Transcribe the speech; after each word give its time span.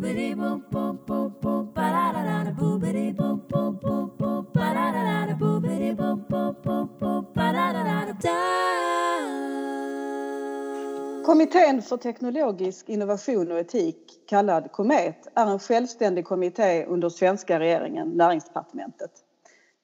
Kommittén 0.00 0.62
för 11.82 11.96
teknologisk 11.96 12.88
innovation 12.88 13.52
och 13.52 13.58
etik, 13.58 13.96
kallad 14.28 14.72
KOMET, 14.72 15.28
är 15.34 15.46
en 15.46 15.58
självständig 15.58 16.24
kommitté 16.24 16.84
under 16.84 17.08
svenska 17.08 17.60
regeringen, 17.60 18.08
Näringsdepartementet. 18.08 19.10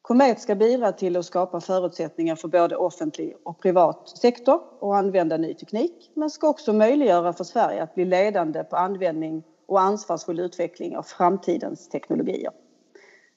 KOMET 0.03 0.41
ska 0.41 0.55
bidra 0.55 0.93
till 0.93 1.17
att 1.17 1.25
skapa 1.25 1.61
förutsättningar 1.61 2.37
för 2.37 2.48
både 2.48 2.77
offentlig 2.77 3.37
och 3.45 3.62
privat 3.62 4.09
sektor 4.09 4.61
och 4.80 4.96
använda 4.96 5.37
ny 5.37 5.55
teknik 5.55 6.11
men 6.14 6.30
ska 6.30 6.48
också 6.48 6.73
möjliggöra 6.73 7.33
för 7.33 7.45
Sverige 7.45 7.83
att 7.83 7.95
bli 7.95 8.05
ledande 8.05 8.64
på 8.64 8.77
användning 8.77 9.43
och 9.67 9.80
ansvarsfull 9.80 10.41
utveckling 10.41 10.96
av 10.96 11.03
framtidens 11.03 11.88
teknologier. 11.88 12.52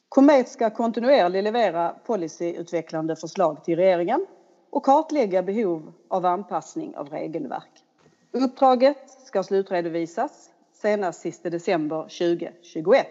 KOMET 0.10 0.50
ska 0.50 0.70
kontinuerligt 0.70 1.44
leverera 1.44 1.90
policyutvecklande 2.06 3.16
förslag 3.16 3.64
till 3.64 3.76
regeringen 3.76 4.26
och 4.70 4.86
kartlägga 4.86 5.44
behov 5.44 5.94
av 6.08 6.26
anpassning 6.26 6.96
av 6.96 7.10
regelverk. 7.10 7.84
Uppdraget 8.32 9.10
ska 9.26 9.44
slutredovisas 9.44 10.50
senast 10.74 11.22
sista 11.22 11.50
december 11.50 12.02
2021. 12.02 13.08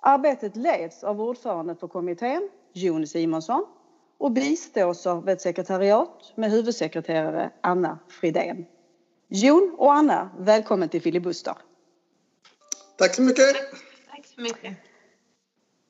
Arbetet 0.00 0.56
leds 0.56 1.04
av 1.04 1.20
ordföranden 1.20 1.76
för 1.76 1.88
kommittén, 1.88 2.48
Jon 2.72 3.06
Simonsson, 3.06 3.66
och 4.18 4.32
bistås 4.32 5.06
av 5.06 5.28
ett 5.28 5.40
sekretariat 5.40 6.32
med 6.34 6.50
huvudsekreterare 6.50 7.50
Anna 7.60 7.98
Fridén. 8.08 8.66
Jon 9.28 9.74
och 9.78 9.92
Anna, 9.92 10.30
välkommen 10.38 10.88
till 10.88 11.02
Filibuster. 11.02 11.54
Tack 12.98 13.14
så 13.14 13.22
mycket. 13.22 13.56
Tack 14.10 14.26
så 14.34 14.40
mycket. 14.40 14.76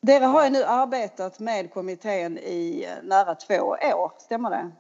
Dere 0.01 0.25
har 0.25 0.45
ju 0.45 0.51
nu 0.51 0.65
arbetat 0.65 1.39
med 1.39 1.73
kommittén 1.73 2.39
i 2.39 2.89
nära 3.03 3.35
två 3.35 3.55
år, 3.55 4.13
stämmer 4.19 4.51
det? 4.51 4.71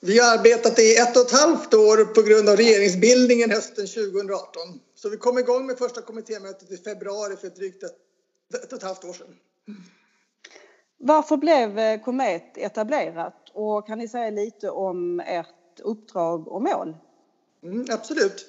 Vi 0.00 0.18
har 0.18 0.38
arbetat 0.38 0.78
i 0.78 0.96
ett 0.96 1.16
och 1.16 1.22
ett 1.22 1.32
halvt 1.32 1.74
år 1.74 2.04
på 2.04 2.22
grund 2.22 2.48
av 2.48 2.56
regeringsbildningen 2.56 3.50
hösten 3.50 3.86
2018. 3.86 4.62
Så 4.94 5.08
vi 5.08 5.16
kom 5.16 5.38
igång 5.38 5.66
med 5.66 5.78
första 5.78 6.02
kommittémötet 6.02 6.70
i 6.70 6.76
februari 6.76 7.36
för 7.36 7.46
ett 7.46 7.56
drygt 7.56 7.82
ett, 7.82 7.96
ett 8.64 8.72
och 8.72 8.78
ett 8.78 8.84
halvt 8.84 9.04
år 9.04 9.12
sedan. 9.12 9.36
Varför 10.98 11.36
blev 11.36 11.98
Komet 12.02 12.56
etablerat 12.56 13.50
och 13.52 13.86
kan 13.86 13.98
ni 13.98 14.08
säga 14.08 14.30
lite 14.30 14.70
om 14.70 15.20
ert 15.20 15.80
uppdrag 15.82 16.48
och 16.48 16.62
mål? 16.62 16.96
Mm, 17.62 17.86
absolut. 17.90 18.46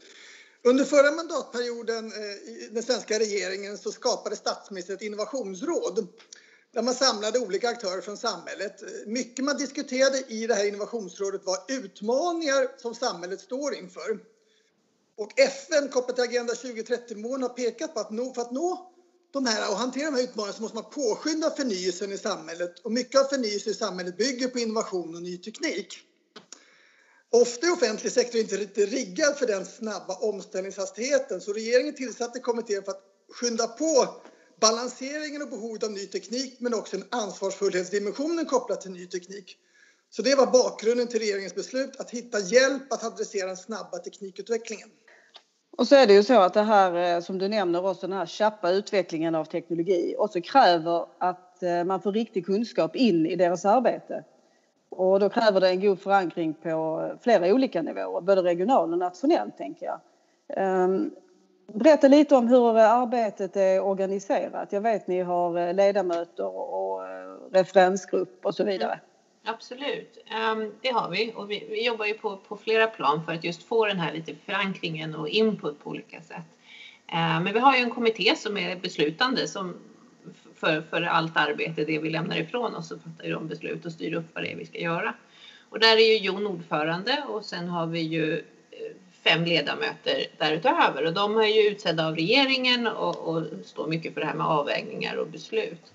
Under 0.67 0.85
förra 0.85 1.11
mandatperioden 1.11 2.11
eh, 2.11 2.49
i 2.53 2.69
den 2.71 2.83
svenska 2.83 3.19
regeringen 3.19 3.77
så 3.77 3.91
skapade 3.91 4.35
statsministern 4.35 4.95
ett 4.95 5.02
innovationsråd 5.02 6.08
där 6.73 6.81
man 6.81 6.95
samlade 6.95 7.39
olika 7.39 7.69
aktörer 7.69 8.02
från 8.02 8.17
samhället. 8.17 8.81
Eh, 8.81 8.88
mycket 9.05 9.45
man 9.45 9.58
diskuterade 9.58 10.23
i 10.27 10.47
det 10.47 10.53
här 10.53 10.67
innovationsrådet 10.67 11.45
var 11.45 11.58
utmaningar 11.67 12.67
som 12.77 12.95
samhället 12.95 13.41
står 13.41 13.75
inför. 13.75 14.19
Och 15.17 15.39
FN 15.39 15.89
kopplat 15.89 16.16
till 16.16 16.23
Agenda 16.23 16.53
2030-målen 16.53 17.41
har 17.41 17.49
pekat 17.49 17.93
på 17.93 17.99
att 17.99 18.36
för 18.36 18.41
att 18.41 18.52
nå 18.52 18.91
de 19.31 19.45
här 19.45 19.71
och 19.71 19.77
hantera 19.77 20.05
de 20.05 20.16
här 20.16 20.23
utmaningarna 20.23 20.58
så 20.58 20.61
måste 20.61 20.75
man 20.75 20.89
påskynda 20.89 21.52
förnyelsen 21.52 22.11
i 22.11 22.17
samhället 22.17 22.80
och 22.80 22.91
mycket 22.91 23.21
av 23.21 23.25
förnyelsen 23.25 23.71
i 23.71 23.75
samhället 23.75 24.17
bygger 24.17 24.47
på 24.47 24.59
innovation 24.59 25.16
och 25.16 25.21
ny 25.21 25.38
teknik. 25.38 26.05
Ofta 27.41 27.67
är 27.67 27.73
offentlig 27.73 28.11
sektor 28.11 28.41
inte 28.41 28.55
riktigt 28.55 28.94
riggad 28.94 29.36
för 29.38 29.47
den 29.47 29.66
snabba 29.66 30.16
omställningshastigheten 30.16 31.42
så 31.42 31.53
regeringen 31.53 31.95
tillsatte 31.95 32.39
kommittén 32.39 32.83
för 32.83 32.92
att 32.92 33.02
skynda 33.31 33.67
på 33.67 34.08
balanseringen 34.61 35.42
och 35.42 35.50
behovet 35.50 35.83
av 35.83 35.92
ny 35.92 36.05
teknik 36.05 36.58
men 36.59 36.73
också 36.73 36.95
en 36.95 37.03
ansvarsfullhetsdimensionen 37.09 38.45
kopplat 38.45 38.81
till 38.81 38.92
ny 38.92 39.08
teknik. 39.08 39.58
Så 40.09 40.21
det 40.21 40.36
var 40.36 40.45
bakgrunden 40.45 41.08
till 41.08 41.20
regeringens 41.20 41.55
beslut 41.55 41.95
att 41.99 42.11
hitta 42.11 42.39
hjälp 42.39 42.93
att 42.93 43.04
adressera 43.04 43.48
den 43.48 43.58
snabba 43.58 43.98
teknikutvecklingen. 43.98 44.89
Och 45.77 45.88
så 45.88 45.95
är 45.95 46.08
det 46.08 46.14
ju 46.14 46.23
så 46.23 46.39
att 46.39 46.54
det 46.54 46.64
här 46.64 47.15
eh, 47.15 47.21
som 47.21 47.38
du 47.38 47.48
nämner 47.48 47.86
också 47.86 48.08
den 48.08 48.17
här 48.17 48.26
tjappa 48.26 48.71
utvecklingen 48.71 49.36
av 49.36 49.45
teknologi 49.45 50.15
också 50.17 50.42
kräver 50.42 51.05
att 51.20 51.64
eh, 51.64 51.83
man 51.83 52.02
får 52.02 52.11
riktig 52.11 52.45
kunskap 52.45 52.95
in 52.95 53.26
i 53.26 53.36
deras 53.36 53.65
arbete. 53.65 54.23
Och 54.95 55.20
då 55.20 55.30
kräver 55.30 55.61
det 55.61 55.70
en 55.70 55.82
god 55.82 56.00
förankring 56.00 56.54
på 56.54 57.11
flera 57.22 57.54
olika 57.54 57.82
nivåer, 57.82 58.22
både 58.22 58.44
regional 58.44 58.92
och 58.92 59.00
nationellt 59.00 59.58
tänker 59.58 59.86
jag. 59.86 60.00
Berätta 61.73 62.08
lite 62.08 62.36
om 62.36 62.48
hur 62.48 62.78
arbetet 62.78 63.56
är 63.56 63.83
organiserat. 63.83 64.72
Jag 64.72 64.82
vet 64.82 65.08
ni 65.08 65.22
har 65.22 65.73
ledamöter 65.73 66.56
och 66.56 67.02
referensgrupp 67.52 68.45
och 68.45 68.56
så 68.56 68.64
vidare. 68.64 69.00
Absolut, 69.48 70.17
det 70.82 70.89
har 70.89 71.10
vi 71.10 71.33
och 71.36 71.52
vi, 71.52 71.67
vi 71.70 71.86
jobbar 71.86 72.06
ju 72.06 72.14
på, 72.14 72.38
på, 72.38 72.58
flera 72.58 72.88
plan 72.88 73.26
för 73.26 73.32
att 73.33 73.44
just 73.44 73.64
få 73.64 73.86
den 73.86 74.00
här 74.00 74.14
lite 74.14 74.36
förankringen 74.36 75.16
och 75.16 75.30
input 75.30 75.83
på 75.83 75.89
olika 75.89 76.22
sätt. 76.22 76.45
Men 77.14 77.54
vi 77.54 77.60
har 77.60 77.76
ju 77.76 77.83
en 77.83 77.92
kommitté 77.92 78.36
som 78.36 78.58
är 78.58 78.76
beslutande 78.76 79.48
som 79.48 79.76
för, 80.60 80.82
för 80.82 81.02
allt 81.02 81.38
arbete, 81.38 81.86
det 81.86 81.99
vi 81.99 82.10
lämnar 82.10 82.38
ifrån 82.38 82.76
oss, 82.76 82.88
så 82.88 82.99
fattar 82.99 83.30
de 83.30 83.48
beslut 83.48 83.86
och 83.86 83.92
styr 83.92 84.14
upp 84.14 84.26
vad 84.33 84.43
det 84.43 84.52
är 84.52 84.55
vi 84.55 84.66
ska 84.66 84.80
göra. 84.80 85.14
Och 85.70 85.80
där 85.80 85.98
är 85.98 86.14
ju 86.14 86.17
Jon 86.17 86.48
ordförande 86.48 87.23
och 87.27 87.45
sen 87.45 87.67
har 87.67 87.88
vi 87.88 87.99
ju 87.99 88.38
eh, 88.71 88.95
fem 89.23 89.45
ledamöter 89.45 90.26
därutöver 90.38 91.05
och 91.05 91.14
de 91.14 91.38
är 91.38 91.48
ju 91.48 91.61
utsedda 91.61 92.08
av 92.08 92.15
regeringen 92.15 92.88
och, 92.88 93.17
och 93.17 93.45
står 93.64 93.88
mycket 93.88 94.14
för 94.14 94.21
det 94.21 94.27
här 94.27 94.33
med 94.33 94.48
avvägningar 94.48 95.15
och 95.15 95.27
beslut. 95.27 95.94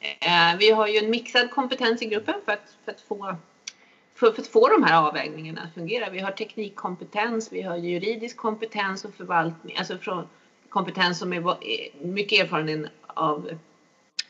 Eh, 0.00 0.58
vi 0.58 0.70
har 0.70 0.86
ju 0.86 0.98
en 0.98 1.10
mixad 1.10 1.50
kompetens 1.50 2.02
i 2.02 2.06
gruppen 2.06 2.34
för 2.44 2.52
att, 2.52 2.76
för 2.84 2.92
att 2.92 3.00
få 3.00 3.36
för, 4.14 4.30
för, 4.30 4.42
att 4.42 4.48
få 4.48 4.68
de 4.68 4.82
här 4.82 5.02
avvägningarna 5.02 5.60
att 5.60 5.74
fungera. 5.74 6.10
Vi 6.10 6.20
har 6.20 6.30
teknikkompetens, 6.30 7.52
vi 7.52 7.62
har 7.62 7.76
juridisk 7.76 8.36
kompetens 8.36 9.04
och 9.04 9.14
förvaltning, 9.14 9.76
alltså 9.76 9.98
från 9.98 10.26
kompetens 10.68 11.18
som 11.18 11.32
är 11.32 11.56
mycket 12.04 12.44
erfarenhet 12.44 12.90
av, 13.06 13.50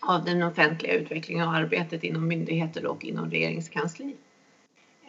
av 0.00 0.24
den 0.24 0.42
offentliga 0.42 0.94
utvecklingen 0.94 1.48
och 1.48 1.54
arbetet 1.54 2.04
inom 2.04 2.28
myndigheter 2.28 2.86
och 2.86 3.04
inom 3.04 3.30
regeringskansli. 3.30 4.16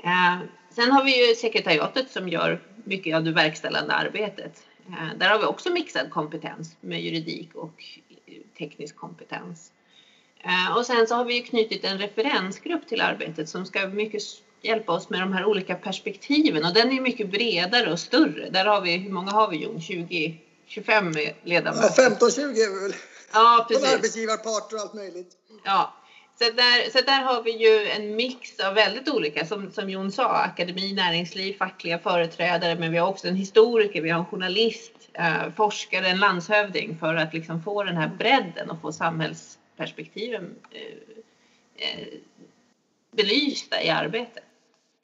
Eh, 0.03 0.40
sen 0.69 0.91
har 0.91 1.03
vi 1.03 1.28
ju 1.28 1.35
sekretariatet 1.35 2.09
som 2.09 2.29
gör 2.29 2.59
mycket 2.84 3.16
av 3.16 3.24
det 3.24 3.31
verkställande 3.31 3.94
arbetet. 3.94 4.66
Eh, 4.88 5.18
där 5.18 5.30
har 5.30 5.40
vi 5.40 5.46
också 5.46 5.69
mixad 5.69 6.09
kompetens 6.09 6.75
med 6.81 7.01
juridik 7.03 7.56
och 7.56 7.84
teknisk 8.57 8.96
kompetens. 8.96 9.72
Eh, 10.40 10.78
och 10.78 10.85
sen 10.85 11.07
så 11.07 11.16
har 11.16 11.25
vi 11.25 11.41
knutit 11.41 11.84
en 11.84 11.97
referensgrupp 11.97 12.88
till 12.88 13.01
arbetet 13.01 13.50
som 13.50 13.66
ska 13.66 13.88
mycket 13.88 14.22
hjälpa 14.62 14.91
oss 14.91 15.09
med 15.09 15.19
de 15.22 15.34
här 15.34 15.46
olika 15.46 15.75
perspektiven 15.75 16.66
och 16.66 16.74
den 16.74 16.91
är 16.91 17.01
mycket 17.01 17.28
bredare 17.28 17.91
och 17.91 18.00
större. 18.00 18.50
Där 18.50 18.66
har 18.66 18.81
vi, 18.81 18.97
hur 18.97 19.09
många 19.09 19.31
har 19.31 19.50
vi 19.50 19.57
Jon? 19.57 19.81
20, 19.81 20.38
25 20.66 21.13
ledamöter? 21.44 22.03
Ja, 22.03 22.09
15-20 22.09 22.40
är 22.40 22.74
vi 22.74 22.88
väl. 22.88 22.94
Ja, 23.34 23.66
precis. 23.68 23.86
Från 23.86 23.96
arbetsgivarparter 23.96 24.75
och 24.75 24.81
allt 24.81 24.94
möjligt. 24.94 25.38
Ja, 25.64 25.94
så 26.42 26.50
där, 26.50 26.90
så 26.90 27.02
där 27.02 27.22
har 27.22 27.42
vi 27.42 27.52
ju 27.52 27.88
en 27.88 28.16
mix 28.16 28.59
av 28.59 28.74
väldigt 28.74 29.09
olika, 29.09 29.46
som, 29.46 29.72
som 29.72 29.90
Jon 29.90 30.12
sa, 30.12 30.28
akademi, 30.28 30.94
näringsliv, 30.94 31.53
fackliga 31.53 32.00
företrädare, 32.00 32.75
men 32.75 32.92
vi 32.92 32.97
har 32.97 33.08
också 33.08 33.28
en 33.28 33.36
historiker, 33.36 34.02
vi 34.02 34.09
har 34.09 34.19
en 34.19 34.25
journalist, 34.25 34.94
eh, 35.14 35.52
forskare, 35.56 36.08
en 36.08 36.19
landshövding 36.19 36.97
för 37.00 37.16
att 37.16 37.34
liksom 37.34 37.64
få 37.64 37.84
den 37.84 37.97
här 37.97 38.08
bredden 38.08 38.69
och 38.69 38.81
få 38.81 38.92
samhällsperspektiven 38.92 40.56
eh, 40.72 40.81
eh, 41.88 42.08
belysta 43.12 43.84
i 43.84 43.90
arbetet. 43.90 44.44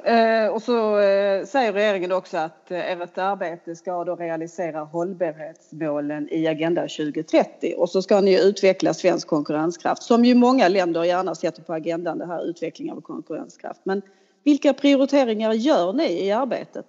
Eh, 0.04 0.48
och 0.48 0.62
så 0.62 1.00
eh, 1.00 1.46
säger 1.46 1.74
regeringen 1.74 2.12
också 2.12 2.38
att 2.38 2.72
eh, 2.72 2.92
ert 2.92 3.18
arbete 3.18 3.76
ska 3.76 4.04
då 4.04 4.16
realisera 4.16 4.80
hållbarhetsmålen 4.80 6.30
i 6.32 6.48
Agenda 6.48 6.82
2030 6.82 7.74
och 7.78 7.90
så 7.90 8.02
ska 8.02 8.22
ni 8.22 8.48
utveckla 8.48 8.94
svensk 8.94 9.28
konkurrenskraft 9.28 10.04
som 10.04 10.26
ju 10.26 10.36
många 10.36 10.68
länder 10.68 11.04
gärna 11.04 11.36
sätter 11.36 11.62
på 11.62 11.74
agendan 11.74 12.18
det 12.18 12.26
här 12.26 12.50
utvecklingen 12.50 12.98
av 12.98 13.02
konkurrenskraft. 13.02 13.82
Men 13.84 14.02
vilka 14.44 14.74
prioriteringar 14.74 15.54
gör 15.54 15.94
ni 15.94 16.26
i 16.26 16.32
arbetet? 16.32 16.86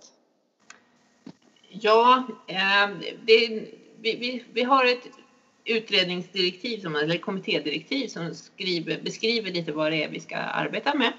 Ja, 1.69 2.27
det, 2.47 3.49
vi, 4.03 4.17
vi, 4.17 4.45
vi 4.53 4.63
har 4.63 4.85
ett 4.85 5.09
utredningsdirektiv, 5.65 6.81
som, 6.81 6.97
eller 6.97 7.19
kommittédirektiv 7.19 8.09
som 8.09 8.35
skriver, 8.35 9.01
beskriver 9.03 9.51
lite 9.51 9.73
vad 9.73 9.93
det 9.93 10.05
är 10.05 10.09
vi 10.09 10.21
ska 10.21 10.37
arbeta 10.37 10.95
med. 10.95 11.13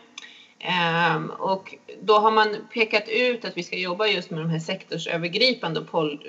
Um, 1.15 1.29
och 1.29 1.75
då 2.01 2.19
har 2.19 2.31
man 2.31 2.56
pekat 2.73 3.09
ut 3.09 3.45
att 3.45 3.57
vi 3.57 3.63
ska 3.63 3.77
jobba 3.77 4.07
just 4.07 4.31
med 4.31 4.39
de 4.39 4.50
här 4.50 4.59
sektorsövergripande 4.59 5.81
pol 5.81 6.19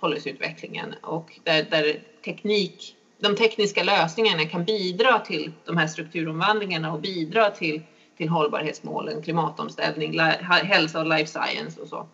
policyutvecklingen 0.00 0.94
och 1.02 1.38
där, 1.44 1.66
där 1.70 2.00
teknik, 2.24 2.96
de 3.18 3.36
tekniska 3.36 3.82
lösningarna 3.82 4.44
kan 4.44 4.64
bidra 4.64 5.18
till 5.18 5.52
de 5.64 5.76
här 5.76 5.86
strukturomvandlingarna 5.86 6.92
och 6.92 7.00
bidra 7.00 7.50
till, 7.50 7.82
till 8.16 8.28
hållbarhetsmålen, 8.28 9.22
klimatomställning, 9.22 10.20
hälsa 10.40 11.00
och 11.00 11.06
life 11.06 11.26
science 11.26 11.80
och 11.80 11.88
så. 11.88 12.06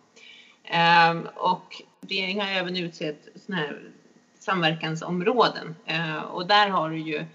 Um, 1.11 1.27
och 1.35 1.81
regeringen 2.07 2.47
har 2.47 2.53
även 2.53 2.77
utsett 2.77 3.27
såna 3.35 3.57
här 3.57 3.79
samverkansområden. 4.41 5.75
Ehm, 5.85 6.23
och 6.23 6.47
där 6.47 6.69
har 6.69 6.89
du 6.89 6.99
ju 6.99 7.25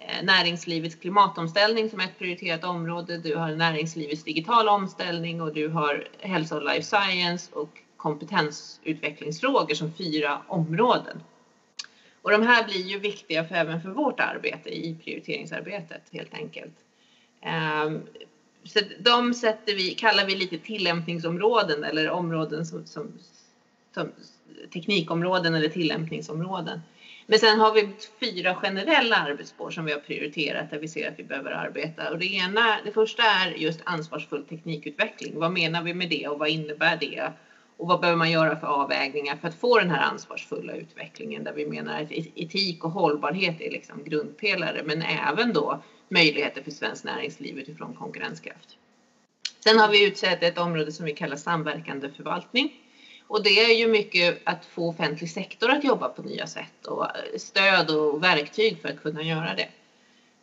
Eh, 0.00 0.24
näringslivets 0.24 0.94
klimatomställning 0.94 1.90
som 1.90 2.00
ett 2.00 2.18
prioriterat 2.18 2.64
område. 2.64 3.18
Du 3.18 3.36
har 3.36 3.54
näringslivets 3.54 4.24
digitala 4.24 4.72
omställning 4.72 5.40
och 5.40 5.54
du 5.54 5.68
har 5.68 6.08
hälsa 6.20 6.56
och 6.56 6.64
life 6.64 6.82
science 6.82 7.52
och 7.54 7.78
kompetensutvecklingsfrågor 7.96 9.74
som 9.74 9.92
fyra 9.94 10.42
områden. 10.46 11.20
Och 12.22 12.30
de 12.30 12.42
här 12.42 12.64
blir 12.64 12.82
ju 12.82 12.98
viktiga 12.98 13.44
för, 13.44 13.54
även 13.54 13.82
för 13.82 13.90
vårt 13.90 14.20
arbete 14.20 14.68
i 14.68 14.94
prioriteringsarbetet 15.04 16.02
helt 16.12 16.34
enkelt. 16.34 16.74
Um, 17.86 18.02
så 18.64 18.80
de 19.00 19.34
sätter 19.34 19.74
vi, 19.74 19.90
kallar 19.90 20.26
vi 20.26 20.36
lite 20.36 20.58
tillämpningsområden 20.58 21.84
eller 21.84 22.10
områden 22.10 22.66
som, 22.66 22.86
som, 22.86 23.12
som 23.94 24.12
teknikområden 24.72 25.54
eller 25.54 25.68
tillämpningsområden. 25.68 26.80
Men 27.30 27.38
sen 27.38 27.60
har 27.60 27.72
vi 27.72 27.92
fyra 28.20 28.54
generella 28.54 29.16
arbetsspår 29.16 29.70
som 29.70 29.84
vi 29.84 29.92
har 29.92 29.98
prioriterat 29.98 30.70
där 30.70 30.78
vi 30.78 30.88
ser 30.88 31.08
att 31.08 31.18
vi 31.18 31.22
behöver 31.22 31.50
arbeta. 31.50 32.10
Och 32.10 32.18
det, 32.18 32.34
ena, 32.34 32.78
det 32.84 32.92
första 32.92 33.22
är 33.22 33.50
just 33.50 33.80
ansvarsfull 33.84 34.44
teknikutveckling. 34.44 35.38
Vad 35.38 35.50
menar 35.50 35.82
vi 35.82 35.94
med 35.94 36.08
det 36.08 36.28
och 36.28 36.38
vad 36.38 36.48
innebär 36.48 36.96
det? 36.96 37.32
Och 37.76 37.88
vad 37.88 38.00
behöver 38.00 38.18
man 38.18 38.30
göra 38.30 38.56
för 38.56 38.66
avvägningar 38.66 39.36
för 39.36 39.48
att 39.48 39.54
få 39.54 39.78
den 39.78 39.90
här 39.90 40.00
ansvarsfulla 40.00 40.72
utvecklingen 40.74 41.44
där 41.44 41.52
vi 41.52 41.66
menar 41.66 42.02
att 42.02 42.12
etik 42.34 42.84
och 42.84 42.90
hållbarhet 42.90 43.60
är 43.60 43.70
liksom 43.70 44.04
grundpelare 44.04 44.82
men 44.84 45.02
även 45.02 45.52
då 45.52 45.82
möjligheter 46.08 46.62
för 46.62 46.70
svenskt 46.70 47.04
näringsliv 47.04 47.58
utifrån 47.58 47.94
konkurrenskraft. 47.94 48.76
Sen 49.64 49.78
har 49.78 49.88
vi 49.88 50.06
utsett 50.06 50.42
ett 50.42 50.58
område 50.58 50.92
som 50.92 51.04
vi 51.04 51.12
kallar 51.12 51.36
samverkande 51.36 52.08
förvaltning. 52.08 52.72
Och 53.28 53.42
det 53.42 53.64
är 53.64 53.74
ju 53.74 53.88
mycket 53.88 54.40
att 54.44 54.66
få 54.66 54.88
offentlig 54.88 55.30
sektor 55.30 55.70
att 55.70 55.84
jobba 55.84 56.08
på 56.08 56.22
nya 56.22 56.46
sätt 56.46 56.86
och 56.86 57.06
stöd 57.36 57.90
och 57.90 58.22
verktyg 58.22 58.80
för 58.82 58.88
att 58.88 59.02
kunna 59.02 59.22
göra 59.22 59.54
det. 59.54 59.68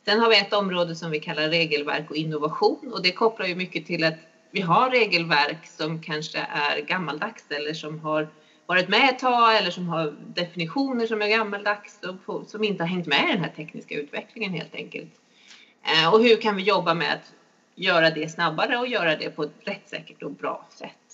Sen 0.05 0.19
har 0.19 0.29
vi 0.29 0.39
ett 0.39 0.53
område 0.53 0.95
som 0.95 1.11
vi 1.11 1.19
kallar 1.19 1.49
regelverk 1.49 2.09
och 2.09 2.15
innovation 2.15 2.91
och 2.93 3.01
det 3.01 3.11
kopplar 3.11 3.45
ju 3.45 3.55
mycket 3.55 3.85
till 3.85 4.03
att 4.03 4.15
vi 4.51 4.61
har 4.61 4.89
regelverk 4.89 5.67
som 5.67 6.01
kanske 6.01 6.39
är 6.39 6.79
gammaldags 6.79 7.51
eller 7.51 7.73
som 7.73 7.99
har 7.99 8.27
varit 8.65 8.87
med 8.87 9.09
ett 9.09 9.19
tag 9.19 9.57
eller 9.57 9.71
som 9.71 9.87
har 9.87 10.13
definitioner 10.35 11.05
som 11.05 11.21
är 11.21 11.27
gammaldags 11.27 11.99
och 12.25 12.47
som 12.47 12.63
inte 12.63 12.83
har 12.83 12.87
hängt 12.87 13.07
med 13.07 13.27
i 13.27 13.31
den 13.31 13.41
här 13.41 13.49
tekniska 13.49 13.95
utvecklingen 13.95 14.53
helt 14.53 14.75
enkelt. 14.75 15.11
Eh, 15.83 16.13
och 16.13 16.21
hur 16.21 16.37
kan 16.37 16.55
vi 16.55 16.63
jobba 16.63 16.93
med 16.93 17.13
att 17.13 17.33
göra 17.75 18.09
det 18.09 18.29
snabbare 18.29 18.77
och 18.77 18.87
göra 18.87 19.15
det 19.15 19.29
på 19.29 19.43
ett 19.43 19.53
rättssäkert 19.63 20.23
och 20.23 20.31
bra 20.31 20.67
sätt. 20.69 21.04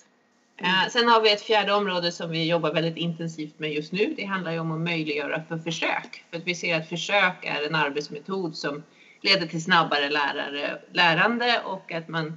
Mm. 0.56 0.90
Sen 0.90 1.08
har 1.08 1.20
vi 1.20 1.32
ett 1.32 1.42
fjärde 1.42 1.72
område 1.72 2.12
som 2.12 2.30
vi 2.30 2.48
jobbar 2.48 2.72
väldigt 2.72 2.96
intensivt 2.96 3.58
med 3.58 3.72
just 3.72 3.92
nu. 3.92 4.14
Det 4.16 4.24
handlar 4.24 4.52
ju 4.52 4.58
om 4.58 4.72
att 4.72 4.80
möjliggöra 4.80 5.42
för 5.48 5.58
försök. 5.58 6.24
För 6.30 6.36
att 6.36 6.46
vi 6.46 6.54
ser 6.54 6.76
att 6.76 6.88
försök 6.88 7.44
är 7.44 7.66
en 7.66 7.74
arbetsmetod 7.74 8.56
som 8.56 8.82
leder 9.20 9.46
till 9.46 9.62
snabbare 9.62 10.10
lärare, 10.10 10.80
lärande 10.92 11.60
och 11.64 11.92
att 11.92 12.08
man 12.08 12.36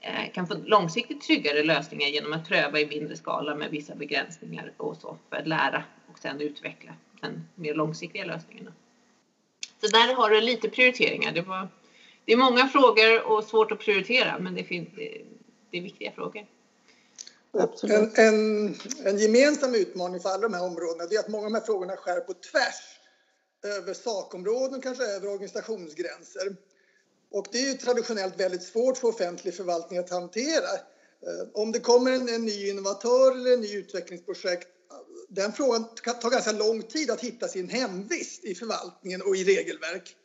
eh, 0.00 0.32
kan 0.32 0.46
få 0.46 0.54
långsiktigt 0.54 1.20
tryggare 1.20 1.62
lösningar 1.62 2.08
genom 2.08 2.32
att 2.32 2.48
pröva 2.48 2.80
i 2.80 2.86
mindre 2.86 3.16
skala 3.16 3.54
med 3.54 3.70
vissa 3.70 3.94
begränsningar 3.94 4.72
och 4.76 4.96
så 4.96 5.18
för 5.28 5.36
att 5.36 5.46
lära 5.46 5.82
och 6.12 6.18
sedan 6.18 6.40
utveckla 6.40 6.92
den 7.20 7.44
mer 7.54 7.74
långsiktiga 7.74 8.24
lösningarna. 8.24 8.72
Så 9.80 9.86
där 9.86 10.14
har 10.14 10.30
du 10.30 10.40
lite 10.40 10.68
prioriteringar. 10.68 11.32
Det, 11.32 11.42
var, 11.42 11.68
det 12.24 12.32
är 12.32 12.36
många 12.36 12.68
frågor 12.68 13.26
och 13.26 13.44
svårt 13.44 13.72
att 13.72 13.78
prioritera 13.78 14.38
men 14.38 14.54
det, 14.54 14.64
finns, 14.64 14.88
det 15.70 15.78
är 15.78 15.82
viktiga 15.82 16.12
frågor. 16.12 16.46
En, 17.82 18.10
en, 18.14 18.74
en, 19.04 19.18
gemensam 19.18 19.74
utmaning 19.74 20.20
för 20.20 20.28
alla 20.28 20.42
de 20.42 20.54
här 20.54 20.64
områdena 20.64 21.04
är 21.04 21.18
att 21.18 21.28
många 21.28 21.46
av 21.46 21.52
de 21.52 21.58
här 21.58 21.66
frågorna 21.66 21.96
skär 21.96 22.20
på 22.20 22.34
tvärs 22.34 22.98
över 23.64 23.94
sakområden, 23.94 24.80
kanske 24.80 25.04
över 25.04 25.28
organisationsgränser. 25.28 26.56
Och 27.30 27.46
det 27.52 27.58
är 27.58 27.66
ju 27.66 27.74
traditionellt 27.74 28.40
väldigt 28.40 28.62
svårt 28.62 28.98
för 28.98 29.08
offentlig 29.08 29.54
förvaltning 29.54 29.98
att 29.98 30.10
hantera. 30.10 30.72
Eh, 31.26 31.48
om 31.54 31.72
det 31.72 31.80
kommer 31.80 32.12
en, 32.12 32.28
en 32.28 32.44
ny 32.44 32.68
innovatör 32.68 33.32
eller 33.32 33.52
en 33.52 33.60
ny 33.60 33.76
utvecklingsprojekt, 33.76 34.68
den 35.28 35.52
frågan 35.52 35.84
tar 36.20 36.30
ganska 36.30 36.52
lång 36.52 36.82
tid 36.82 37.10
att 37.10 37.20
hitta 37.20 37.48
sin 37.48 37.68
hemvist 37.68 38.44
i 38.44 38.54
förvaltningen 38.54 39.22
och 39.22 39.36
i 39.36 39.44
regelverk. 39.44 40.16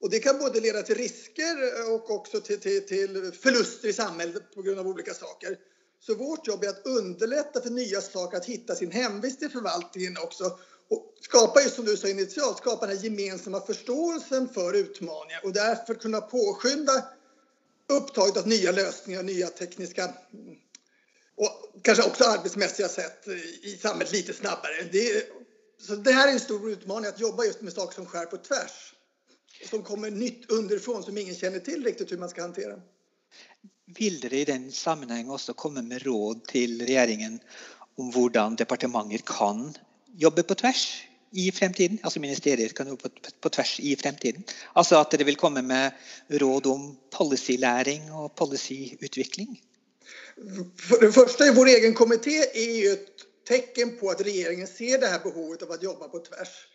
Och 0.00 0.10
det 0.10 0.18
kan 0.18 0.38
både 0.38 0.60
leda 0.60 0.82
till 0.82 0.94
risker 0.94 1.56
och 1.94 2.10
också 2.10 2.40
till, 2.40 2.60
till, 2.60 2.86
till 2.86 3.32
förluster 3.32 3.88
i 3.88 3.92
samhället 3.92 4.54
på 4.54 4.62
grund 4.62 4.78
av 4.78 4.86
olika 4.86 5.14
saker. 5.14 5.58
Så 6.00 6.14
vårt 6.14 6.46
jobb 6.46 6.64
är 6.64 6.68
att 6.68 6.86
underlätta 6.86 7.60
för 7.60 7.70
nya 7.70 8.00
saker 8.00 8.36
att 8.36 8.44
hitta 8.44 8.74
sin 8.74 8.90
hemvist 8.90 9.42
i 9.42 9.48
förvaltningen 9.48 10.16
också 10.18 10.58
och 10.88 11.14
skapa, 11.20 11.60
just 11.62 11.74
som 11.74 11.84
du 11.84 11.96
sa 11.96 12.08
initialt, 12.08 12.58
skapa 12.58 12.86
den 12.86 12.96
här 12.96 13.04
gemensamma 13.04 13.60
förståelsen 13.60 14.48
för 14.48 14.72
utmaningar 14.76 15.40
och 15.44 15.52
därför 15.52 15.94
kunna 15.94 16.20
påskynda 16.20 17.04
upptaget 17.88 18.36
av 18.36 18.46
nya 18.46 18.72
lösningar, 18.72 19.22
nya 19.22 19.48
tekniska 19.48 20.14
och 21.34 21.82
kanske 21.82 22.04
också 22.04 22.24
arbetsmässiga 22.24 22.88
sätt 22.88 23.28
i 23.62 23.76
samhället 23.76 24.12
lite 24.12 24.32
snabbare. 24.32 24.82
Det, 24.92 25.26
så 25.80 25.94
det 25.96 26.12
här 26.12 26.28
är 26.28 26.32
en 26.32 26.40
stor 26.40 26.70
utmaning 26.70 27.08
att 27.08 27.20
jobba 27.20 27.44
just 27.44 27.60
med 27.60 27.72
saker 27.72 27.94
som 27.94 28.06
skär 28.06 28.26
på 28.26 28.36
tvärs. 28.36 28.94
Som 29.70 29.82
kommer 29.82 30.10
nytt 30.10 30.50
underifrån 30.50 31.02
som 31.02 31.18
ingen 31.18 31.34
känner 31.34 31.58
till 31.58 31.84
riktigt 31.84 32.12
hur 32.12 32.18
man 32.18 32.28
ska 32.28 32.42
hantera. 32.42 32.80
Vill 33.96 34.20
det 34.20 34.32
i 34.32 34.44
den 34.44 34.72
sammanhanget 34.72 35.32
också 35.32 35.54
komma 35.54 35.82
med 35.82 36.02
råd 36.02 36.44
till 36.44 36.86
regeringen 36.86 37.40
om 37.96 38.12
hur 38.14 38.56
departementer 38.56 39.18
kan 39.18 39.74
jobbe 40.16 40.42
på 40.42 40.54
tvers 40.54 41.02
i 41.30 41.52
fremtiden? 41.52 41.98
Altså 42.02 42.20
ministerier 42.20 42.68
kan 42.68 42.88
jobbe 42.88 43.08
på, 43.40 43.48
tvers 43.48 43.80
i 43.80 43.96
fremtiden? 43.96 44.42
Altså 44.72 45.00
at 45.00 45.10
dere 45.10 45.24
vil 45.24 45.36
komme 45.36 45.62
med 45.62 45.92
råd 46.28 46.66
om 46.66 46.96
policyläring 47.10 48.12
och 48.12 48.34
policyutveckling? 48.34 49.60
För 50.76 51.00
det 51.00 51.12
första, 51.12 51.52
vår 51.52 51.66
egen 51.66 51.94
kommitté 51.94 52.36
är 52.54 52.76
ju 52.76 52.92
ett 52.92 53.08
tecken 53.48 53.98
på 53.98 54.10
att 54.10 54.20
regeringen 54.20 54.66
ser 54.66 54.98
det 54.98 55.06
här 55.06 55.20
behovet 55.20 55.62
av 55.62 55.70
att 55.70 55.82
jobba 55.82 56.08
på 56.08 56.18
tvärs. 56.18 56.66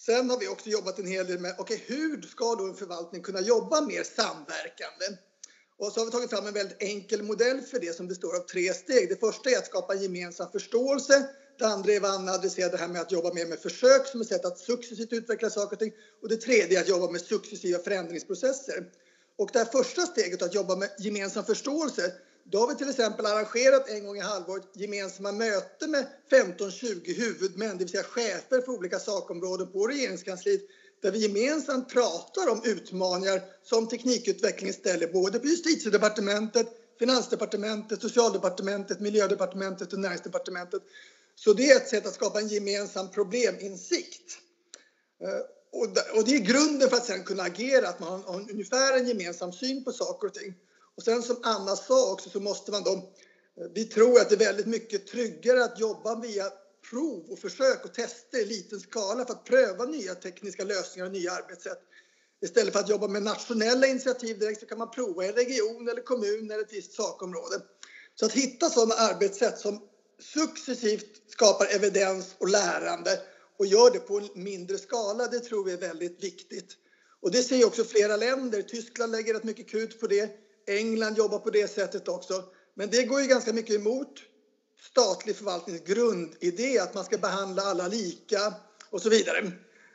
Sen 0.00 0.30
har 0.30 0.38
vi 0.38 0.48
också 0.48 0.68
jobbat 0.68 0.98
en 0.98 1.06
hel 1.06 1.26
del 1.26 1.38
med 1.38 1.60
okay, 1.60 1.78
hur 1.86 2.22
ska 2.22 2.54
då 2.54 2.64
en 2.64 2.74
förvaltning 2.74 3.22
kunna 3.22 3.40
jobba 3.40 3.80
mer 3.80 4.02
samverkande? 4.02 5.06
Och 5.78 5.92
så 5.92 6.00
har 6.00 6.04
vi 6.04 6.12
tagit 6.12 6.30
fram 6.30 6.46
en 6.46 6.54
väldigt 6.54 6.82
enkel 6.82 7.22
modell 7.22 7.60
för 7.60 7.78
det 7.78 7.96
som 7.96 8.08
består 8.08 8.36
av 8.36 8.40
tre 8.40 8.74
steg. 8.74 9.08
Det 9.08 9.20
första 9.20 9.50
är 9.50 9.58
att 9.58 9.66
skapa 9.66 9.94
gemensam 9.94 10.50
förståelse 10.52 11.28
det 11.58 11.64
andra 11.66 11.92
är 11.92 12.00
vad 12.00 12.10
Anna 12.10 12.32
adresserade, 12.32 12.76
det 12.76 12.80
här 12.80 12.88
med 12.88 13.00
att 13.00 13.12
jobba 13.12 13.32
mer 13.32 13.46
med 13.46 13.58
försök 13.58 14.06
som 14.06 14.20
ett 14.20 14.28
sätt 14.28 14.44
att 14.44 14.58
successivt 14.58 15.12
utveckla 15.12 15.50
saker 15.50 15.76
och 15.76 15.78
ting. 15.78 15.92
Och 16.22 16.28
det 16.28 16.36
tredje 16.36 16.78
är 16.78 16.82
att 16.82 16.88
jobba 16.88 17.10
med 17.10 17.20
successiva 17.20 17.78
förändringsprocesser. 17.78 18.84
Och 19.38 19.50
det 19.52 19.58
här 19.58 19.66
första 19.66 20.06
steget, 20.06 20.42
att 20.42 20.54
jobba 20.54 20.76
med 20.76 20.90
gemensam 20.98 21.44
förståelse, 21.44 22.12
då 22.44 22.58
har 22.58 22.68
vi 22.68 22.74
till 22.74 22.90
exempel 22.90 23.26
arrangerat 23.26 23.88
en 23.88 24.06
gång 24.06 24.16
i 24.16 24.20
halvåret 24.20 24.64
gemensamma 24.74 25.32
möten 25.32 25.90
med 25.90 26.06
15-20 26.30 27.14
huvudmän, 27.16 27.78
det 27.78 27.84
vill 27.84 27.88
säga 27.88 28.02
chefer 28.02 28.60
för 28.60 28.72
olika 28.72 28.98
sakområden 28.98 29.72
på 29.72 29.86
regeringskansliet, 29.86 30.60
där 31.04 31.10
vi 31.10 31.18
gemensamt 31.18 31.88
pratar 31.88 32.48
om 32.48 32.60
utmaningar 32.64 33.42
som 33.62 33.88
teknikutvecklingen 33.88 34.74
ställer 34.74 35.06
både 35.06 35.38
på 35.38 35.46
justitiedepartementet, 35.46 36.66
finansdepartementet, 36.98 38.00
socialdepartementet, 38.00 39.00
miljödepartementet 39.00 39.92
och 39.92 39.98
näringsdepartementet. 39.98 40.82
Så 41.34 41.52
det 41.52 41.70
är 41.70 41.76
ett 41.76 41.88
sätt 41.88 42.06
att 42.06 42.14
skapa 42.14 42.40
en 42.40 42.48
gemensam 42.48 43.10
probleminsikt. 43.10 44.38
Eh, 45.22 45.80
och 46.14 46.24
det 46.24 46.34
är 46.34 46.38
grunden 46.38 46.90
för 46.90 46.96
att 46.96 47.06
sen 47.06 47.24
kunna 47.24 47.42
agera, 47.42 47.88
att 47.88 48.00
man 48.00 48.22
har 48.22 48.50
ungefär 48.50 48.98
en 48.98 49.08
gemensam 49.08 49.52
syn 49.52 49.84
på 49.84 49.92
saker 49.92 50.28
och 50.28 50.34
ting. 50.34 50.54
Och 50.96 51.02
sen 51.02 51.22
som 51.22 51.36
Anna 51.42 51.76
sa 51.76 52.12
också 52.12 52.30
så 52.30 52.40
måste 52.40 52.70
man 52.70 52.82
då, 52.82 52.92
eh, 52.92 53.68
vi 53.74 53.84
tror 53.84 54.20
att 54.20 54.28
det 54.28 54.34
är 54.34 54.46
väldigt 54.46 54.66
mycket 54.66 55.06
tryggare 55.06 55.64
att 55.64 55.80
jobba 55.80 56.20
via 56.20 56.44
prov 56.90 57.26
och 57.30 57.38
försök 57.38 57.84
och 57.84 57.94
tester 57.94 58.38
i 58.38 58.46
liten 58.46 58.80
skala 58.80 59.26
för 59.26 59.32
att 59.32 59.44
pröva 59.44 59.84
nya 59.84 60.14
tekniska 60.14 60.64
lösningar 60.64 61.06
och 61.06 61.12
nya 61.12 61.32
arbetssätt. 61.32 61.80
Istället 62.42 62.72
för 62.72 62.80
att 62.80 62.88
jobba 62.88 63.08
med 63.08 63.22
nationella 63.22 63.86
initiativ 63.86 64.38
direkt 64.38 64.60
så 64.60 64.66
kan 64.66 64.78
man 64.78 64.90
prova 64.90 65.24
i 65.24 65.28
en 65.28 65.34
region 65.34 65.88
eller 65.88 66.02
kommun 66.02 66.50
eller 66.50 66.62
ett 66.62 66.72
visst 66.72 66.92
sakområde. 66.92 67.60
Så 68.14 68.26
att 68.26 68.32
hitta 68.32 68.70
sådana 68.70 68.94
arbetssätt 68.94 69.58
som 69.58 69.80
successivt 70.20 71.30
skapar 71.30 71.66
evidens 71.66 72.34
och 72.38 72.48
lärande 72.48 73.20
och 73.58 73.66
gör 73.66 73.90
det 73.90 73.98
på 73.98 74.18
en 74.18 74.28
mindre 74.34 74.78
skala, 74.78 75.26
det 75.26 75.40
tror 75.40 75.64
vi 75.64 75.72
är 75.72 75.78
väldigt 75.78 76.24
viktigt. 76.24 76.76
Och 77.20 77.30
det 77.30 77.42
ser 77.42 77.66
också 77.66 77.84
flera 77.84 78.16
länder. 78.16 78.62
Tyskland 78.62 79.12
lägger 79.12 79.34
rätt 79.34 79.44
mycket 79.44 79.68
krut 79.68 80.00
på 80.00 80.06
det. 80.06 80.30
England 80.66 81.18
jobbar 81.18 81.38
på 81.38 81.50
det 81.50 81.68
sättet 81.68 82.08
också. 82.08 82.44
Men 82.74 82.90
det 82.90 83.04
går 83.04 83.20
ju 83.20 83.26
ganska 83.26 83.52
mycket 83.52 83.74
emot 83.74 84.20
statlig 84.80 85.36
förvaltnings 85.36 85.82
grundidé 85.82 86.78
att 86.78 86.94
man 86.94 87.04
ska 87.04 87.18
behandla 87.18 87.62
alla 87.62 87.88
lika 87.88 88.54
och 88.90 89.02
så 89.02 89.08
vidare. 89.08 89.52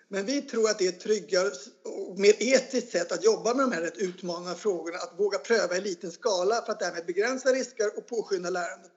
Men 0.07 0.25
vi 0.25 0.41
tror 0.41 0.69
att 0.69 0.79
det 0.79 0.86
är 0.86 0.89
ett 0.89 1.00
tryggare 1.00 1.51
och 1.83 2.19
mer 2.19 2.33
etiskt 2.39 2.91
sätt 2.91 3.12
att 3.12 3.24
jobba 3.24 3.53
med 3.53 3.65
de 3.65 3.71
här 3.71 3.81
rätt 3.81 3.98
utmanande 3.98 4.55
frågorna. 4.55 4.98
Att 4.98 5.19
våga 5.19 5.38
pröva 5.38 5.77
i 5.77 5.81
liten 5.81 6.12
skala 6.12 6.62
för 6.62 6.71
att 6.71 6.79
därmed 6.79 7.05
begränsa 7.05 7.53
risker 7.53 7.98
och 7.98 8.07
påskynda 8.07 8.50
lärandet 8.50 8.91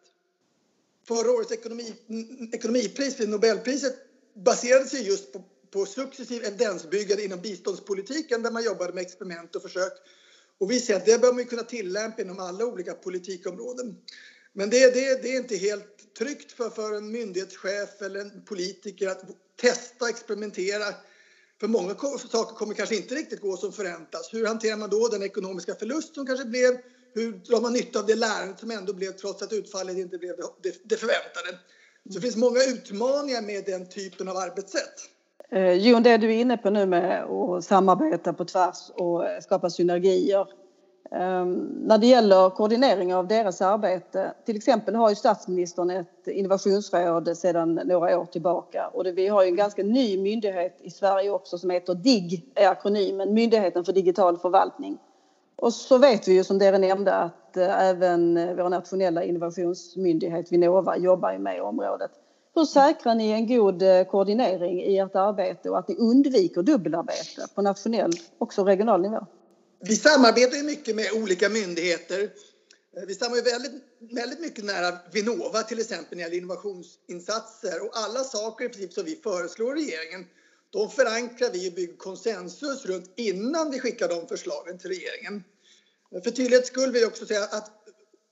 förra 1.08 1.30
årets 1.30 1.52
ekonomi, 1.52 1.94
ekonomipris, 2.52 3.18
Nobelpriset, 3.18 3.94
baserade 4.34 4.86
sig 4.86 5.06
just 5.06 5.32
på, 5.32 5.42
på 5.70 5.86
successiv 5.86 6.44
evidensbyggande 6.44 7.24
inom 7.24 7.40
biståndspolitiken 7.40 8.42
där 8.42 8.50
man 8.50 8.64
jobbade 8.64 8.92
med 8.92 9.02
experiment 9.02 9.56
och 9.56 9.62
försök. 9.62 9.92
Och 10.58 10.70
vi 10.70 10.80
ser 10.80 10.96
att 10.96 11.06
det 11.06 11.20
bör 11.20 11.32
man 11.32 11.46
kunna 11.46 11.62
tillämpa 11.62 12.22
inom 12.22 12.38
alla 12.38 12.64
olika 12.64 12.94
politikområden. 12.94 13.96
Men 14.52 14.70
det, 14.70 14.94
det, 14.94 15.22
det 15.22 15.28
är 15.28 15.36
inte 15.36 15.56
helt 15.56 16.14
tryggt 16.18 16.52
för, 16.52 16.70
för 16.70 16.96
en 16.96 17.12
myndighetschef 17.12 18.02
eller 18.02 18.20
en 18.20 18.44
politiker 18.44 19.08
att 19.08 19.22
testa, 19.60 20.08
experimentera. 20.08 20.84
För 21.60 21.68
många 21.68 21.94
saker 22.30 22.54
kommer 22.54 22.74
kanske 22.74 22.96
inte 22.96 23.14
riktigt 23.14 23.40
gå 23.40 23.56
som 23.56 23.72
förväntas. 23.72 24.34
Hur 24.34 24.46
hanterar 24.46 24.76
man 24.76 24.90
då 24.90 25.08
den 25.08 25.22
ekonomiska 25.22 25.74
förlust 25.74 26.14
som 26.14 26.26
kanske 26.26 26.44
blev? 26.44 26.76
Hur 27.14 27.32
drar 27.32 27.60
man 27.60 27.72
nytta 27.72 27.98
av 27.98 28.06
det 28.06 28.14
lärandet 28.14 28.60
som 28.60 28.70
ändå 28.70 28.92
blev 28.92 29.12
trots 29.12 29.42
att 29.42 29.52
utfallet 29.52 29.96
inte 29.96 30.18
blev 30.18 30.36
det, 30.62 30.74
det 30.84 30.96
förväntade? 30.96 31.58
Så 32.08 32.14
det 32.14 32.20
finns 32.20 32.36
många 32.36 32.60
utmaningar 32.64 33.42
med 33.42 33.64
den 33.64 33.88
typen 33.88 34.28
av 34.28 34.36
arbetssätt. 34.36 34.94
Eh, 35.50 35.72
Jon, 35.72 36.02
det 36.02 36.16
du 36.16 36.26
är 36.26 36.40
inne 36.40 36.56
på 36.56 36.70
nu 36.70 36.86
med 36.86 37.24
att 37.24 37.64
samarbeta 37.64 38.32
på 38.32 38.44
tvärs 38.44 38.90
och 38.94 39.22
skapa 39.42 39.70
synergier 39.70 40.46
Ehm, 41.14 41.54
när 41.84 41.98
det 41.98 42.06
gäller 42.06 42.50
koordinering 42.50 43.14
av 43.14 43.26
deras 43.28 43.62
arbete, 43.62 44.34
till 44.44 44.56
exempel 44.56 44.94
har 44.94 45.10
ju 45.10 45.14
statsministern 45.14 45.90
ett 45.90 46.26
innovationsråd 46.26 47.36
sedan 47.36 47.74
några 47.74 48.18
år 48.18 48.24
tillbaka 48.24 48.88
och 48.88 49.06
vi 49.06 49.28
har 49.28 49.42
ju 49.42 49.48
en 49.48 49.56
ganska 49.56 49.82
ny 49.82 50.22
myndighet 50.22 50.78
i 50.80 50.90
Sverige 50.90 51.30
också 51.30 51.58
som 51.58 51.70
heter 51.70 51.94
DIGG, 51.94 52.52
är 52.54 52.68
akronymen, 52.68 53.34
Myndigheten 53.34 53.84
för 53.84 53.92
digital 53.92 54.38
förvaltning. 54.38 54.98
Och 55.56 55.74
så 55.74 55.98
vet 55.98 56.28
vi 56.28 56.32
ju 56.32 56.44
som 56.44 56.58
Dere 56.58 56.78
nämnde 56.78 57.14
att 57.14 57.56
eh, 57.56 57.80
även 57.80 58.34
vår 58.56 58.68
nationella 58.68 59.24
innovationsmyndighet 59.24 60.52
Vinnova 60.52 60.96
jobbar 60.96 61.38
med 61.38 61.62
området. 61.62 62.10
Hur 62.54 62.64
säkrar 62.64 63.14
ni 63.14 63.30
en 63.30 63.46
god 63.46 63.82
eh, 63.82 64.04
koordinering 64.04 64.82
i 64.82 64.98
ert 64.98 65.14
arbete 65.14 65.70
och 65.70 65.78
att 65.78 65.88
ni 65.88 65.96
undviker 65.96 66.62
dubbelarbete 66.62 67.46
på 67.54 67.62
nationell 67.62 68.12
och 68.38 68.66
regional 68.66 69.00
nivå? 69.00 69.26
Vi 69.82 69.96
samarbetar 69.96 70.56
ju 70.56 70.62
mycket 70.62 70.96
med 70.96 71.12
olika 71.12 71.48
myndigheter. 71.48 72.30
Eh, 72.96 73.02
vi 73.06 73.14
samarbetar 73.14 73.50
väldigt, 73.50 73.82
väldigt 73.98 74.40
mycket 74.40 74.64
nära 74.64 74.98
Vinnova 75.12 75.62
till 75.62 75.80
exempel 75.80 76.08
när 76.10 76.16
det 76.16 76.22
gäller 76.22 76.36
innovationsinsatser 76.36 77.82
och 77.82 77.90
alla 77.92 78.24
saker 78.24 78.64
i 78.64 78.68
princip 78.68 78.92
som 78.92 79.04
vi 79.04 79.16
föreslår 79.16 79.74
regeringen 79.74 80.26
de 80.72 80.90
förankrar 80.90 81.50
vi 81.50 81.70
och 81.70 81.72
bygger 81.72 81.96
konsensus 81.96 82.86
runt 82.86 83.12
innan 83.16 83.70
vi 83.70 83.80
skickar 83.80 84.08
de 84.08 84.28
förslagen 84.28 84.78
till 84.78 84.90
regeringen. 84.90 85.44
Eh, 86.14 86.22
för 86.22 86.30
tydlighets 86.30 86.68
skull 86.68 86.92
vill 86.92 87.02
jag 87.02 87.10
också 87.10 87.26
säga 87.26 87.44
att 87.44 87.70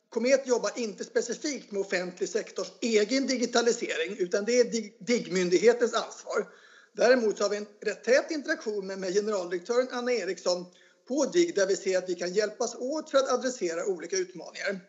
Komet 0.09 0.47
jobbar 0.47 0.71
inte 0.77 1.05
specifikt 1.05 1.71
med 1.71 1.81
offentlig 1.81 2.29
sektors 2.29 2.69
egen 2.81 3.27
digitalisering 3.27 4.17
utan 4.19 4.45
det 4.45 4.61
är 4.61 4.65
DIGG-myndighetens 5.05 5.95
ansvar. 5.95 6.49
Däremot 6.93 7.39
har 7.39 7.49
vi 7.49 7.57
en 7.57 7.67
rätt 7.81 8.05
tät 8.05 8.31
interaktion 8.31 8.87
med 8.87 9.15
generaldirektören 9.15 9.89
Anna 9.91 10.13
Eriksson 10.13 10.67
på 11.11 11.25
DIGG 11.25 11.55
där 11.55 11.67
vi 11.67 11.77
ser 11.77 11.99
att 11.99 12.09
vi 12.09 12.15
kan 12.15 12.33
hjälpas 12.33 12.75
åt 12.75 13.11
för 13.11 13.19
att 13.19 13.29
adressera 13.33 13.87
olika 13.87 14.17
utmaningar. 14.17 14.81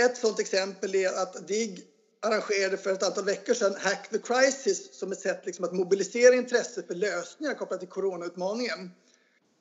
Ett 0.00 0.16
sådant 0.16 0.40
exempel 0.40 0.94
är 0.94 1.12
att 1.12 1.48
DIGG 1.48 1.82
arrangerade 2.22 2.76
för 2.76 2.92
ett 2.92 3.02
antal 3.02 3.24
veckor 3.24 3.54
sedan 3.54 3.74
Hack 3.78 4.08
the 4.10 4.18
Crisis 4.18 4.98
som 4.98 5.12
ett 5.12 5.20
sätt 5.20 5.46
liksom 5.46 5.64
att 5.64 5.72
mobilisera 5.72 6.34
intresse 6.34 6.82
för 6.82 6.94
lösningar 6.94 7.54
kopplat 7.54 7.80
till 7.80 7.88
coronautmaningen. 7.88 8.90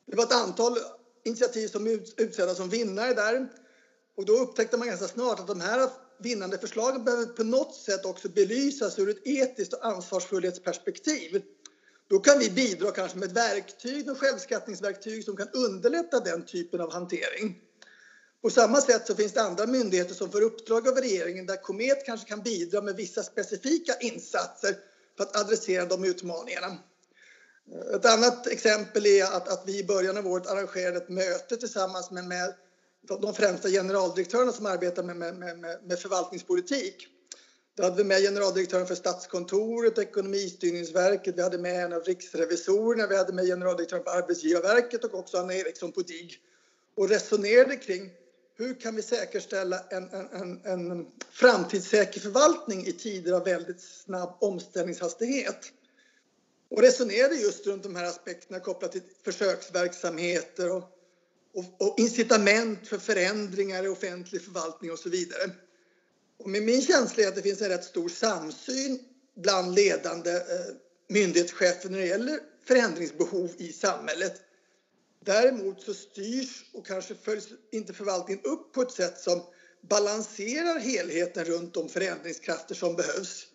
Det 0.07 0.15
var 0.15 0.23
ett 0.23 0.31
antal 0.33 0.77
initiativ 1.25 1.67
som 1.67 1.87
utsedda 2.17 2.55
som 2.55 2.69
vinnare 2.69 3.13
där 3.13 3.47
och 4.17 4.25
då 4.25 4.33
upptäckte 4.33 4.77
man 4.77 4.87
ganska 4.87 5.07
snart 5.07 5.39
att 5.39 5.47
de 5.47 5.61
här 5.61 5.89
vinnande 6.19 6.57
förslagen 6.57 7.03
behöver 7.03 7.25
på 7.25 7.43
något 7.43 7.75
sätt 7.75 8.05
också 8.05 8.29
belysas 8.29 8.99
ur 8.99 9.09
ett 9.09 9.27
etiskt 9.27 9.73
och 9.73 9.85
ansvarsfullhetsperspektiv. 9.85 11.41
Då 12.09 12.19
kan 12.19 12.39
vi 12.39 12.49
bidra 12.49 12.91
kanske 12.91 13.17
med 13.17 13.29
ett 13.29 13.35
verktyg, 13.35 14.07
ett 14.07 14.17
självskattningsverktyg 14.17 15.23
som 15.25 15.37
kan 15.37 15.49
underlätta 15.53 16.19
den 16.19 16.45
typen 16.45 16.81
av 16.81 16.91
hantering. 16.91 17.59
På 18.41 18.49
samma 18.49 18.81
sätt 18.81 19.07
så 19.07 19.15
finns 19.15 19.33
det 19.33 19.41
andra 19.41 19.65
myndigheter 19.65 20.13
som 20.15 20.31
får 20.31 20.41
uppdrag 20.41 20.87
av 20.87 20.95
regeringen 20.95 21.45
där 21.45 21.55
Komet 21.55 22.05
kanske 22.05 22.27
kan 22.27 22.41
bidra 22.41 22.81
med 22.81 22.95
vissa 22.95 23.23
specifika 23.23 23.93
insatser 23.99 24.75
för 25.17 25.23
att 25.23 25.35
adressera 25.35 25.85
de 25.85 26.03
utmaningarna. 26.03 26.77
Ett 27.95 28.05
annat 28.05 28.47
exempel 28.47 29.05
är 29.05 29.23
att, 29.23 29.47
att 29.47 29.63
vi 29.65 29.79
i 29.79 29.83
början 29.83 30.17
av 30.17 30.27
året 30.27 30.47
arrangerade 30.47 30.97
ett 30.97 31.09
möte 31.09 31.57
tillsammans 31.57 32.11
med, 32.11 32.25
med 32.25 32.53
de 33.21 33.33
främsta 33.33 33.69
generaldirektörerna 33.69 34.51
som 34.51 34.65
arbetar 34.65 35.03
med, 35.03 35.15
med, 35.15 35.35
med, 35.35 35.83
med 35.83 35.99
förvaltningspolitik. 35.99 37.07
Då 37.75 37.83
hade 37.83 37.95
vi 37.95 38.03
med 38.03 38.21
generaldirektören 38.21 38.87
för 38.87 38.95
Statskontoret, 38.95 39.97
Ekonomistyrningsverket, 39.97 41.37
vi 41.37 41.41
hade 41.41 41.57
med 41.57 41.85
en 41.85 41.93
av 41.93 42.03
riksrevisorerna, 42.03 43.07
vi 43.07 43.17
hade 43.17 43.33
med 43.33 43.45
generaldirektören 43.45 44.03
på 44.03 44.09
Arbetsgivarverket 44.09 45.03
och 45.03 45.13
också 45.13 45.37
Anna 45.37 45.53
Eriksson 45.53 45.91
på 45.91 46.01
DIG 46.01 46.37
och 46.95 47.09
resonerade 47.09 47.75
kring 47.77 48.11
hur 48.55 48.73
kan 48.79 48.95
vi 48.95 49.01
säkerställa 49.01 49.79
en, 49.89 50.09
en, 50.09 50.29
en, 50.63 50.91
en 50.91 51.07
framtidssäker 51.31 52.19
förvaltning 52.19 52.85
i 52.87 52.93
tider 52.93 53.33
av 53.33 53.43
väldigt 53.43 53.81
snabb 53.81 54.37
omställningshastighet? 54.41 55.71
Och 56.69 56.81
resonerade 56.81 57.35
just 57.35 57.67
runt 57.67 57.83
de 57.83 57.95
här 57.95 58.05
aspekterna 58.05 58.59
kopplat 58.59 58.91
till 58.91 59.01
försöksverksamheter 59.25 60.71
och, 60.71 60.83
och, 61.53 61.81
och 61.81 61.99
incitament 61.99 62.87
för 62.87 62.97
förändringar 62.97 63.85
i 63.85 63.87
offentlig 63.87 64.41
förvaltning 64.41 64.91
och 64.91 64.99
så 64.99 65.09
vidare. 65.09 65.51
Och 66.43 66.49
med 66.49 66.63
min 66.63 66.81
känsla 66.81 67.23
är 67.23 67.27
att 67.27 67.35
det 67.35 67.41
finns 67.41 67.61
en 67.61 67.69
rätt 67.69 67.83
stor 67.83 68.09
samsyn 68.09 68.99
bland 69.35 69.75
ledande 69.75 70.31
eh, 70.31 70.75
myndighetschefer 71.09 71.89
när 71.89 71.99
det 71.99 72.05
gäller 72.05 72.39
förändringsbehov 72.67 73.51
i 73.57 73.73
samhället. 73.73 74.41
Däremot 75.25 75.81
så 75.81 75.93
styrs 75.93 76.65
och 76.73 76.87
kanske 76.87 77.15
följs 77.15 77.47
inte 77.71 77.93
förvaltningen 77.93 78.43
upp 78.43 78.73
på 78.73 78.81
ett 78.81 78.91
sätt 78.91 79.19
som 79.19 79.41
balanserar 79.89 80.79
helheten 80.79 81.45
runt 81.45 81.73
de 81.73 81.89
förändringskrafter 81.89 82.75
som 82.75 82.95
behövs. 82.95 83.47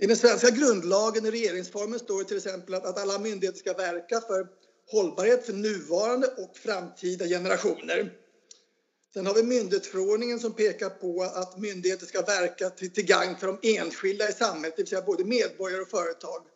I 0.00 0.06
den 0.06 0.16
svenska 0.16 0.50
grundlagen 0.50 1.26
i 1.26 1.30
regeringsformen 1.30 1.98
står 1.98 2.18
det 2.18 2.28
till 2.28 2.36
exempel 2.36 2.74
att, 2.74 2.84
att 2.84 2.98
alla 2.98 3.18
myndigheter 3.18 3.58
ska 3.58 3.72
verka 3.72 4.20
för 4.20 4.46
hållbarhet 4.90 5.46
för 5.46 5.52
nuvarande 5.52 6.26
och 6.26 6.56
framtida 6.56 7.26
generationer. 7.26 8.12
Sen 9.14 9.26
har 9.26 9.34
vi 9.34 9.42
myndighetsförordningen 9.42 10.40
som 10.40 10.52
pekar 10.52 10.90
på 10.90 11.22
att 11.22 11.58
myndigheter 11.58 12.06
ska 12.06 12.22
verka 12.22 12.70
till, 12.70 12.92
till 12.92 13.04
gagn 13.04 13.36
för 13.36 13.46
de 13.46 13.58
enskilda 13.62 14.28
i 14.28 14.32
samhället, 14.32 14.76
det 14.76 14.82
vill 14.82 14.88
säga 14.88 15.02
både 15.02 15.24
medborgare 15.24 15.82
och 15.82 15.88
företag. 15.88 16.46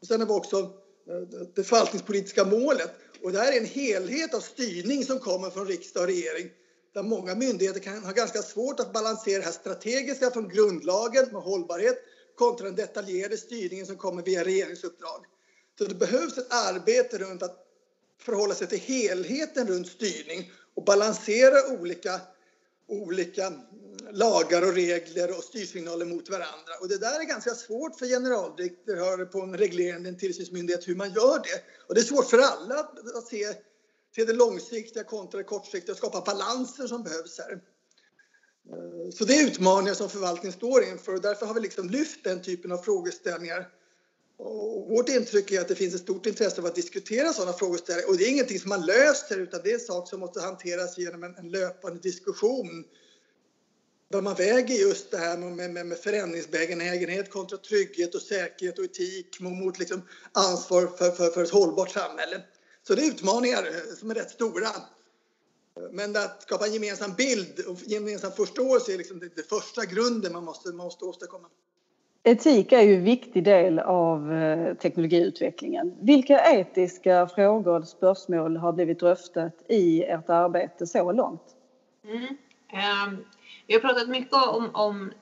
Och 0.00 0.06
sen 0.06 0.20
har 0.20 0.26
vi 0.26 0.32
också 0.32 0.58
eh, 0.58 1.44
det 1.54 1.64
förvaltningspolitiska 1.64 2.44
målet. 2.44 2.90
Och 3.22 3.32
det 3.32 3.38
här 3.38 3.52
är 3.52 3.56
en 3.56 3.66
helhet 3.66 4.34
av 4.34 4.40
styrning 4.40 5.04
som 5.04 5.18
kommer 5.18 5.50
från 5.50 5.66
riksdag 5.66 6.02
och 6.02 6.08
regering 6.08 6.50
där 6.94 7.02
många 7.02 7.34
myndigheter 7.34 7.80
kan 7.80 8.04
ha 8.04 8.12
ganska 8.12 8.42
svårt 8.42 8.80
att 8.80 8.92
balansera 8.92 9.38
det 9.38 9.44
här 9.44 9.52
strategiska 9.52 10.30
från 10.30 10.48
grundlagen 10.48 11.28
med 11.32 11.42
hållbarhet 11.42 11.96
kontra 12.34 12.66
den 12.66 12.76
detaljerade 12.76 13.36
styrningen 13.36 13.86
som 13.86 13.96
kommer 13.96 14.22
via 14.22 14.44
regeringsuppdrag. 14.44 15.24
Så 15.78 15.84
det 15.84 15.94
behövs 15.94 16.38
ett 16.38 16.52
arbete 16.52 17.18
runt 17.18 17.42
att 17.42 17.66
förhålla 18.20 18.54
sig 18.54 18.66
till 18.66 18.78
helheten 18.80 19.68
runt 19.68 19.88
styrning 19.88 20.50
och 20.76 20.84
balansera 20.84 21.72
olika, 21.80 22.20
olika 22.88 23.52
lagar 24.10 24.62
och 24.62 24.74
regler 24.74 25.38
och 25.38 25.44
styrsignaler 25.44 26.06
mot 26.06 26.28
varandra. 26.28 26.72
Och 26.80 26.88
det 26.88 26.98
där 26.98 27.20
är 27.20 27.24
ganska 27.24 27.54
svårt 27.54 27.98
för 27.98 28.06
generaldirektörer 28.06 29.24
på 29.24 29.40
en 29.40 29.58
reglerande 29.58 30.14
tillsynsmyndighet 30.14 30.88
hur 30.88 30.94
man 30.94 31.12
gör 31.12 31.38
det. 31.38 31.62
Och 31.88 31.94
det 31.94 32.00
är 32.00 32.04
svårt 32.04 32.30
för 32.30 32.38
alla 32.38 32.74
att, 32.74 33.16
att 33.16 33.26
se, 33.26 33.52
se 34.14 34.24
det 34.24 34.32
långsiktiga 34.32 35.04
kontra 35.04 35.38
det 35.38 35.44
kortsiktiga 35.44 35.92
och 35.92 35.98
skapa 35.98 36.20
balanser 36.20 36.86
som 36.86 37.02
behövs 37.02 37.38
här. 37.38 37.52
Eh, 37.52 39.10
så 39.14 39.24
det 39.24 39.34
är 39.34 39.46
utmaningar 39.46 39.94
som 39.94 40.08
förvaltningen 40.08 40.52
står 40.52 40.84
inför 40.84 41.14
och 41.14 41.20
därför 41.20 41.46
har 41.46 41.54
vi 41.54 41.60
liksom 41.60 41.90
lyft 41.90 42.24
den 42.24 42.42
typen 42.42 42.72
av 42.72 42.78
frågeställningar 42.78 43.68
och 44.38 44.88
vårt 44.88 45.08
intryck 45.08 45.52
är 45.52 45.60
att 45.60 45.68
det 45.68 45.74
finns 45.74 45.94
ett 45.94 46.00
stort 46.00 46.26
intresse 46.26 46.60
av 46.60 46.66
att 46.66 46.74
diskutera 46.74 47.32
sådana 47.32 47.52
frågeställningar. 47.52 48.08
Och 48.08 48.16
det 48.16 48.24
är 48.24 48.30
ingenting 48.30 48.60
som 48.60 48.68
man 48.68 48.86
löser 48.86 49.38
utan 49.38 49.60
det 49.64 49.70
är 49.70 49.74
en 49.74 49.80
sak 49.80 50.08
som 50.08 50.20
måste 50.20 50.40
hanteras 50.40 50.98
genom 50.98 51.22
en, 51.24 51.34
en 51.34 51.50
löpande 51.50 52.00
diskussion. 52.00 52.84
Där 54.08 54.22
man 54.22 54.34
väger 54.34 54.74
just 54.74 55.10
det 55.10 55.18
här 55.18 55.36
med, 55.38 55.70
med, 55.70 55.86
med 55.86 55.98
förändringsbenägenhet 55.98 57.30
kontra 57.30 57.58
trygghet 57.58 58.14
och 58.14 58.22
säkerhet 58.22 58.78
och 58.78 58.84
etik 58.84 59.40
mot 59.40 59.78
liksom 59.78 60.02
ansvar 60.32 60.86
för, 60.86 61.10
för, 61.10 61.30
för 61.30 61.42
ett 61.42 61.50
hållbart 61.50 61.90
samhälle. 61.90 62.42
Så 62.86 62.94
det 62.94 63.02
är 63.02 63.06
utmaningar 63.06 63.66
eh, 63.66 63.96
som 63.98 64.10
är 64.10 64.14
rätt 64.14 64.30
stora. 64.30 64.68
Men 65.90 66.16
att 66.16 66.42
skapa 66.42 66.66
en 66.66 66.72
gemensam 66.72 67.14
bild 67.14 67.60
och 67.60 67.78
gemensam 67.86 68.32
förståelse 68.32 68.92
är 68.92 68.98
liksom 68.98 69.18
det, 69.18 69.36
det 69.36 69.48
första 69.48 69.84
grunden 69.84 70.32
man 70.32 70.44
måste, 70.44 70.68
man 70.68 70.86
måste 70.86 71.04
åstadkomma. 71.04 71.48
Etik 72.28 72.72
är 72.72 72.82
ju 72.82 72.94
en 72.94 73.04
viktig 73.04 73.44
del 73.44 73.78
av 73.78 74.32
eh, 74.32 74.74
teknologiutvecklingen. 74.74 75.94
Vilka 76.00 76.52
etiska 76.52 77.26
frågor 77.26 77.78
och 77.78 77.88
spörsmål 77.88 78.56
har 78.56 78.72
blivit 78.72 79.00
dröftat 79.00 79.52
i 79.68 80.02
ert 80.02 80.28
arbete 80.28 80.86
så 80.86 81.12
långt? 81.12 81.42
Mm. 82.04 82.22
Um, 82.22 83.24
vi 83.66 83.74
har 83.74 83.80
pratat 83.80 84.08
mycket 84.08 84.32
om, 84.32 84.70
om, 84.72 85.12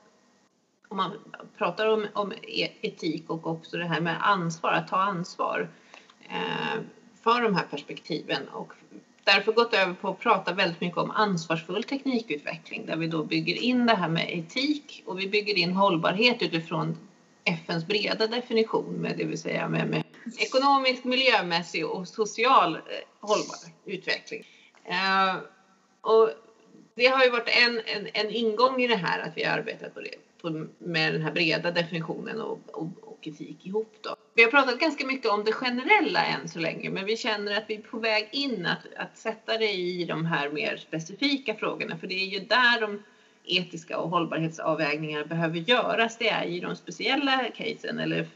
om 0.87 0.97
man 0.97 1.11
pratar 1.57 1.87
om, 1.87 2.07
om 2.13 2.31
e-, 2.31 2.71
etik 2.81 3.29
och 3.29 3.47
också 3.47 3.77
det 3.77 3.85
här 3.85 4.01
med 4.01 4.17
ansvar, 4.21 4.71
att 4.71 4.87
ta 4.87 4.97
ansvar 4.97 5.69
uh, 6.21 6.81
för 7.23 7.41
de 7.41 7.55
här 7.55 7.65
perspektiven 7.71 8.47
och 8.53 8.73
därför 9.25 9.51
gått 9.51 9.73
över 9.73 9.93
på 9.93 10.09
att 10.09 10.19
prata 10.19 10.53
väldigt 10.53 10.81
mycket 10.81 10.97
om 10.97 11.11
ansvarsfull 11.11 11.83
teknikutveckling 11.83 12.85
där 12.85 12.95
vi 12.95 13.07
då 13.07 13.23
bygger 13.23 13.55
in 13.55 13.85
det 13.85 13.95
här 13.95 14.09
med 14.09 14.37
etik 14.37 15.03
och 15.05 15.19
vi 15.19 15.27
bygger 15.27 15.57
in 15.57 15.73
hållbarhet 15.73 16.41
utifrån 16.41 16.97
FNs 17.43 17.87
breda 17.87 18.27
definition 18.27 18.93
med 18.93 19.17
det 19.17 19.23
vill 19.23 19.39
säga 19.39 19.69
med, 19.69 19.87
med 19.87 20.03
ekonomisk, 20.37 21.03
miljömässig 21.03 21.85
och 21.85 22.07
social 22.07 22.75
eh, 22.75 22.81
hållbar 23.19 23.57
utveckling. 23.85 24.43
Eh, 24.85 25.35
och 26.01 26.29
det 26.95 27.07
har 27.07 27.23
ju 27.23 27.29
varit 27.29 27.49
en, 27.67 27.81
en, 27.85 28.07
en 28.13 28.31
ingång 28.31 28.81
i 28.81 28.87
det 28.87 28.95
här 28.95 29.19
att 29.19 29.37
vi 29.37 29.43
har 29.43 29.57
arbetat 29.57 29.93
på 29.93 30.01
det, 30.01 30.15
på, 30.41 30.67
med 30.77 31.13
den 31.13 31.21
här 31.21 31.31
breda 31.31 31.71
definitionen 31.71 32.41
och, 32.41 32.59
och, 32.71 32.87
och 33.19 33.27
etik 33.27 33.65
ihop. 33.65 33.95
Då. 34.01 34.15
Vi 34.33 34.43
har 34.43 34.51
pratat 34.51 34.79
ganska 34.79 35.05
mycket 35.05 35.31
om 35.31 35.43
det 35.43 35.51
generella 35.51 36.25
än 36.25 36.49
så 36.49 36.59
länge 36.59 36.89
men 36.89 37.05
vi 37.05 37.17
känner 37.17 37.57
att 37.57 37.63
vi 37.67 37.75
är 37.75 37.81
på 37.81 37.99
väg 37.99 38.29
in 38.31 38.65
att, 38.65 38.93
att 38.95 39.17
sätta 39.17 39.57
det 39.57 39.71
i 39.71 40.05
de 40.05 40.25
här 40.25 40.49
mer 40.49 40.77
specifika 40.77 41.55
frågorna 41.55 41.97
för 41.97 42.07
det 42.07 42.15
är 42.15 42.25
ju 42.25 42.39
där 42.39 42.81
de 42.81 43.03
etiska 43.45 43.97
och 43.97 44.09
hållbarhetsavvägningar 44.09 45.25
behöver 45.25 45.57
göras. 45.57 46.17
Det 46.17 46.29
är 46.29 46.45
i 46.45 46.59
de 46.59 46.75
speciella 46.75 47.43
casen 47.55 47.99
eller 47.99 48.27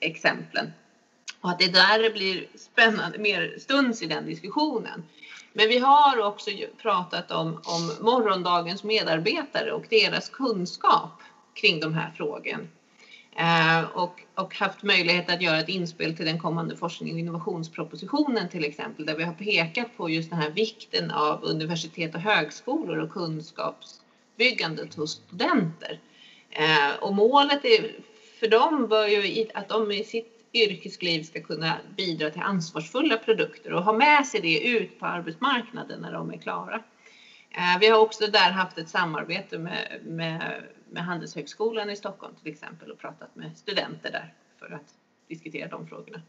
exemplen. 0.00 0.72
Och 1.40 1.50
att 1.50 1.58
det 1.58 1.64
är 1.64 1.72
där 1.72 2.02
det 2.02 2.10
blir 2.10 2.46
spännande, 2.54 3.18
mer 3.18 3.54
stuns 3.58 4.02
i 4.02 4.06
den 4.06 4.26
diskussionen. 4.26 5.02
Men 5.52 5.68
vi 5.68 5.78
har 5.78 6.20
också 6.20 6.50
pratat 6.82 7.30
om, 7.30 7.46
om 7.48 8.04
morgondagens 8.04 8.84
medarbetare 8.84 9.72
och 9.72 9.84
deras 9.90 10.28
kunskap 10.28 11.22
kring 11.54 11.80
de 11.80 11.94
här 11.94 12.10
frågorna. 12.16 12.66
Eh, 13.38 13.84
och, 13.84 14.22
och, 14.34 14.54
haft 14.54 14.82
möjlighet 14.82 15.30
att 15.30 15.42
göra 15.42 15.58
ett 15.58 15.68
inspel 15.68 16.16
till 16.16 16.26
den 16.26 16.38
kommande 16.38 16.76
forskning 16.76 17.12
och 17.12 17.18
innovationspropositionen 17.18 18.48
till 18.48 18.64
exempel, 18.64 19.06
där 19.06 19.16
vi 19.16 19.24
har 19.24 19.32
pekat 19.32 19.96
på 19.96 20.10
just 20.10 20.30
den 20.30 20.38
här 20.38 20.50
vikten 20.50 21.10
av 21.10 21.44
universitet 21.44 22.14
och 22.14 22.20
högskolor 22.20 22.98
och 22.98 23.10
kunskapsbyggandet 23.10 24.94
hos 24.94 25.10
studenter. 25.10 26.00
Eh, 26.50 26.94
och 27.00 27.14
målet 27.14 27.64
är, 27.64 27.94
för 28.40 28.48
dem 28.48 28.88
bör 28.88 29.06
ju 29.06 29.46
att 29.54 29.68
de 29.68 29.92
i 29.92 30.04
sitt 30.04 30.48
yrkesliv 30.52 31.22
ska 31.22 31.40
kunna 31.40 31.74
bidra 31.96 32.30
till 32.30 32.42
ansvarsfulla 32.42 33.16
produkter 33.16 33.72
och 33.72 33.82
ha 33.82 33.92
med 33.92 34.26
sig 34.26 34.40
det 34.40 34.60
ut 34.68 35.00
på 35.00 35.06
arbetsmarknaden 35.06 36.00
när 36.00 36.12
de 36.12 36.30
är 36.30 36.38
klara. 36.38 36.82
Eh, 37.50 37.78
vi 37.80 37.86
har 37.86 37.98
också 37.98 38.26
där 38.26 38.50
haft 38.50 38.78
ett 38.78 38.88
samarbete 38.88 39.58
med, 39.58 40.00
med, 40.04 40.62
med 40.90 41.04
Handelshögskolan 41.04 41.90
i 41.90 41.96
Stockholm 41.96 42.34
till 42.42 42.52
exempel 42.52 42.90
och 42.90 42.98
pratat 42.98 43.36
med 43.36 43.56
studenter 43.56 44.10
där 44.10 44.34
för 44.58 44.74
att 44.74 44.94
diskutera 45.28 45.68
de 45.68 45.86
frågorna. 45.86 46.22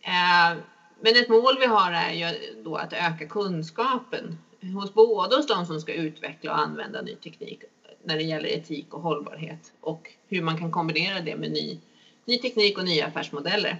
Eh, 0.00 0.58
men 1.00 1.16
ett 1.16 1.28
mål 1.28 1.58
vi 1.58 1.66
har 1.66 1.92
är 1.92 2.12
ju 2.12 2.54
då 2.62 2.76
att 2.76 2.92
öka 2.92 3.28
kunskapen 3.28 4.38
hos 4.74 4.94
både 4.94 5.36
hos 5.36 5.46
de 5.46 5.66
som 5.66 5.80
ska 5.80 5.92
utveckla 5.92 6.52
och 6.52 6.58
använda 6.58 7.02
ny 7.02 7.14
teknik 7.14 7.62
när 8.02 8.16
det 8.16 8.22
gäller 8.22 8.48
etik 8.48 8.94
och 8.94 9.00
hållbarhet 9.00 9.72
och 9.80 10.12
hur 10.28 10.42
man 10.42 10.58
kan 10.58 10.70
kombinera 10.70 11.20
det 11.20 11.36
med 11.36 11.50
ny 11.50 11.80
ny 12.28 12.38
teknik 12.38 12.78
och 12.78 12.84
nya 12.84 13.06
affärsmodeller. 13.06 13.76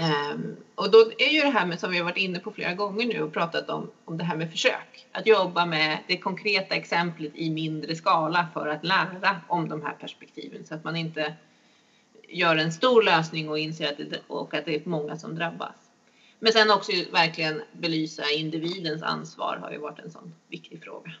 Um, 0.00 0.56
och 0.74 0.90
då 0.90 1.12
är 1.18 1.28
ju 1.28 1.40
det 1.40 1.48
här 1.48 1.66
med, 1.66 1.80
som 1.80 1.90
vi 1.90 1.98
har 1.98 2.04
varit 2.04 2.16
inne 2.16 2.38
på 2.38 2.52
flera 2.52 2.74
gånger 2.74 3.06
nu 3.06 3.22
och 3.22 3.32
pratat 3.32 3.70
om, 3.70 3.90
om 4.04 4.18
det 4.18 4.24
här 4.24 4.36
med 4.36 4.50
försök. 4.50 5.06
Att 5.12 5.26
jobba 5.26 5.66
med 5.66 5.98
det 6.08 6.16
konkreta 6.16 6.74
exemplet 6.74 7.30
i 7.34 7.50
mindre 7.50 7.94
skala 7.94 8.46
för 8.52 8.66
att 8.66 8.84
lära 8.84 9.40
om 9.48 9.68
de 9.68 9.82
här 9.82 9.92
perspektiven 9.92 10.64
så 10.64 10.74
att 10.74 10.84
man 10.84 10.96
inte 10.96 11.34
gör 12.28 12.56
en 12.56 12.72
stor 12.72 13.02
lösning 13.02 13.48
och 13.48 13.58
inser 13.58 13.88
att 13.88 13.96
det, 13.96 14.20
och 14.26 14.54
att 14.54 14.64
det 14.64 14.74
är 14.74 14.82
många 14.84 15.16
som 15.16 15.34
drabbas. 15.34 15.74
Men 16.38 16.52
sen 16.52 16.70
också 16.70 16.92
verkligen 17.12 17.62
belysa 17.72 18.30
individens 18.30 19.02
ansvar 19.02 19.56
har 19.56 19.70
ju 19.70 19.78
varit 19.78 19.98
en 19.98 20.10
sån 20.10 20.34
viktig 20.48 20.82
fråga. 20.82 21.12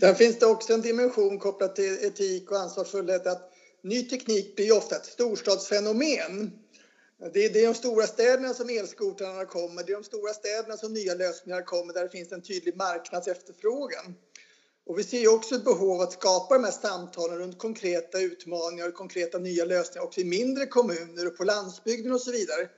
Där 0.00 0.14
finns 0.14 0.38
det 0.38 0.46
också 0.46 0.72
en 0.72 0.82
dimension 0.82 1.38
kopplat 1.38 1.76
till 1.76 1.98
etik 2.02 2.50
och 2.50 2.56
ansvarsfullhet 2.56 3.26
att 3.26 3.52
ny 3.82 4.02
teknik 4.02 4.56
blir 4.56 4.76
ofta 4.76 4.96
ett 4.96 5.06
storstadsfenomen. 5.06 6.61
Det 7.30 7.44
är, 7.44 7.50
det 7.50 7.64
är 7.64 7.66
de 7.66 7.74
stora 7.74 8.06
städerna 8.06 8.54
som 8.54 8.68
elskotrarna 8.68 9.44
kommer, 9.44 9.82
det 9.82 9.92
är 9.92 9.96
de 9.96 10.04
stora 10.04 10.34
städerna 10.34 10.76
som 10.76 10.92
nya 10.92 11.14
lösningar 11.14 11.62
kommer 11.62 11.94
där 11.94 12.02
det 12.02 12.08
finns 12.08 12.32
en 12.32 12.42
tydlig 12.42 12.76
marknadsefterfrågan. 12.76 14.14
Och 14.86 14.98
vi 14.98 15.04
ser 15.04 15.28
också 15.28 15.54
ett 15.54 15.64
behov 15.64 15.90
av 15.90 16.00
att 16.00 16.12
skapa 16.12 16.54
de 16.54 16.64
här 16.64 16.72
samtalen 16.72 17.38
runt 17.38 17.58
konkreta 17.58 18.20
utmaningar 18.20 18.88
och 18.88 18.94
konkreta 18.94 19.38
nya 19.38 19.64
lösningar 19.64 20.04
också 20.04 20.20
i 20.20 20.24
mindre 20.24 20.66
kommuner 20.66 21.26
och 21.26 21.36
på 21.36 21.44
landsbygden 21.44 22.12
och 22.12 22.20
så 22.20 22.30
vidare. 22.30 22.68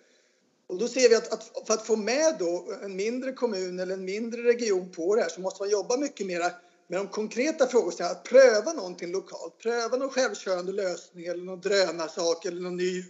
Och 0.66 0.78
då 0.78 0.88
ser 0.88 1.08
vi 1.08 1.14
att, 1.14 1.32
att 1.32 1.66
för 1.66 1.74
att 1.74 1.86
få 1.86 1.96
med 1.96 2.36
då 2.38 2.72
en 2.82 2.96
mindre 2.96 3.32
kommun 3.32 3.78
eller 3.78 3.94
en 3.94 4.04
mindre 4.04 4.42
region 4.42 4.92
på 4.92 5.14
det 5.14 5.22
här 5.22 5.28
så 5.28 5.40
måste 5.40 5.62
man 5.62 5.70
jobba 5.70 5.96
mycket 5.96 6.26
mera 6.26 6.52
med 6.86 6.98
de 6.98 7.08
konkreta 7.08 7.66
frågorna, 7.66 8.08
att 8.08 8.24
pröva 8.24 8.72
någonting 8.72 9.12
lokalt, 9.12 9.58
pröva 9.58 9.96
någon 9.96 10.10
självkörande 10.10 10.72
lösning 10.72 11.26
eller 11.26 11.44
någon 11.44 11.60
drönarsak 11.60 12.44
eller 12.44 12.60
någon 12.60 12.76
ny 12.76 13.04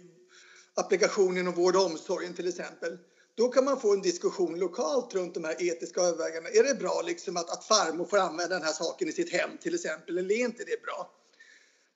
applikation 0.75 1.37
inom 1.37 1.53
vård 1.53 1.75
och 1.75 1.85
omsorgen 1.85 2.33
till 2.33 2.47
exempel. 2.47 2.97
Då 3.37 3.49
kan 3.49 3.65
man 3.65 3.79
få 3.79 3.93
en 3.93 4.01
diskussion 4.01 4.59
lokalt 4.59 5.13
runt 5.13 5.33
de 5.33 5.43
här 5.43 5.63
etiska 5.63 6.01
övervägandena. 6.01 6.49
Är 6.49 6.63
det 6.63 6.75
bra 6.75 7.01
liksom 7.05 7.37
att, 7.37 7.49
att 7.49 7.63
farmor 7.63 8.05
får 8.05 8.17
använda 8.17 8.55
den 8.55 8.63
här 8.63 8.73
saken 8.73 9.07
i 9.07 9.11
sitt 9.11 9.33
hem 9.33 9.57
till 9.61 9.75
exempel 9.75 10.17
eller 10.17 10.35
är 10.35 10.39
inte 10.39 10.63
det 10.63 10.81
bra? 10.81 11.11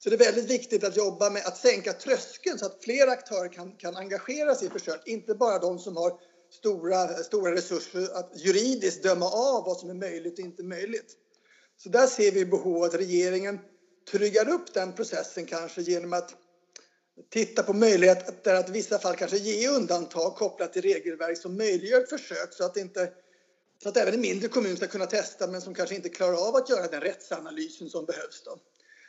Så 0.04 0.10
det 0.10 0.16
är 0.16 0.32
väldigt 0.32 0.50
viktigt 0.50 0.84
att 0.84 0.98
jobba 0.98 1.30
med 1.30 1.46
att 1.46 1.58
sänka 1.58 1.94
tröskeln 1.94 2.60
så 2.60 2.66
att 2.66 2.84
fler 2.84 3.08
aktörer 3.08 3.54
kan, 3.54 3.72
kan 3.72 3.98
engagera 3.98 4.56
sig 4.56 4.68
i 4.68 4.70
försök, 4.70 5.02
inte 5.06 5.36
bara 5.36 5.60
de 5.60 5.80
som 5.80 5.98
har 5.98 6.14
stora, 6.52 7.08
stora 7.08 7.56
resurser 7.56 8.18
att 8.20 8.32
juridiskt 8.36 9.04
döma 9.04 9.26
av 9.26 9.66
vad 9.66 9.78
som 9.78 9.90
är 9.90 9.94
möjligt 9.94 10.34
och 10.34 10.46
inte 10.46 10.64
möjligt. 10.64 11.14
Så 11.78 11.90
där 11.90 12.08
ser 12.08 12.32
vi 12.32 12.46
behov 12.46 12.84
att 12.84 12.94
regeringen 12.94 13.60
tryggar 14.12 14.50
upp 14.50 14.74
den 14.74 14.94
processen 14.94 15.46
kanske 15.46 15.82
genom 15.82 16.14
att 16.14 16.36
titta 17.30 17.64
på 17.64 17.74
möjligheter 17.74 18.56
att 18.56 18.70
i 18.70 18.72
vissa 18.72 19.00
fall 19.00 19.16
kanske 19.16 19.38
ge 19.38 19.68
undantag 19.68 20.36
kopplat 20.36 20.74
till 20.74 20.82
regelverk 20.82 21.38
som 21.38 21.58
möjliggör 21.58 22.02
försök 22.10 22.54
så 22.54 22.66
att 22.66 22.78
inte 22.78 23.10
så 23.84 23.90
att 23.90 23.98
även 23.98 24.14
en 24.14 24.22
mindre 24.22 24.48
kommun 24.48 24.78
ska 24.78 24.88
kunna 24.88 25.06
testa 25.06 25.48
men 25.48 25.62
som 25.62 25.74
kanske 25.74 25.96
inte 25.96 26.10
klarar 26.10 26.48
av 26.48 26.56
att 26.56 26.70
göra 26.70 26.88
den 26.88 27.02
rättsanalysen 27.02 27.90
som 27.90 28.06
behövs. 28.06 28.44
Då. 28.46 28.52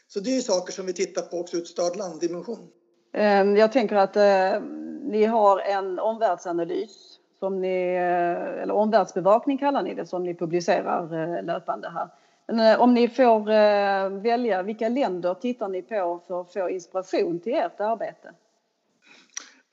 Så 0.09 0.20
det 0.20 0.37
är 0.37 0.40
saker 0.40 0.73
som 0.73 0.87
vi 0.87 0.92
tittar 0.92 1.23
på 1.23 1.40
också 1.40 1.57
ur 1.57 1.64
stad-land-dimension. 1.64 2.68
Ehm, 3.12 3.57
jag 3.57 3.73
tänker 3.73 3.96
att 3.96 4.16
eh, 4.16 4.62
ni 5.03 5.25
har 5.25 5.59
en 5.59 5.99
omvärldsanalys 5.99 7.18
som 7.38 7.61
ni, 7.61 7.94
eh, 7.94 8.62
eller 8.62 8.75
omvärldsbevakning 8.75 9.59
kallar 9.59 9.83
ni 9.83 9.94
det, 9.94 10.07
som 10.07 10.25
ni 10.25 10.35
publicerar 10.35 11.37
eh, 11.38 11.44
löpande 11.44 11.90
här. 11.90 12.09
Eh, 12.51 12.81
om 12.81 12.95
ni 12.95 13.09
får 13.09 13.51
eh, 13.51 14.23
välja, 14.23 14.63
vilka 14.63 14.89
länder 14.89 15.35
tittar 15.35 15.69
ni 15.69 15.83
på 15.83 16.23
för 16.27 16.41
att 16.41 16.53
få 16.53 16.71
inspiration 16.71 17.41
till 17.41 17.55
ert 17.55 17.81
arbete? 17.81 18.29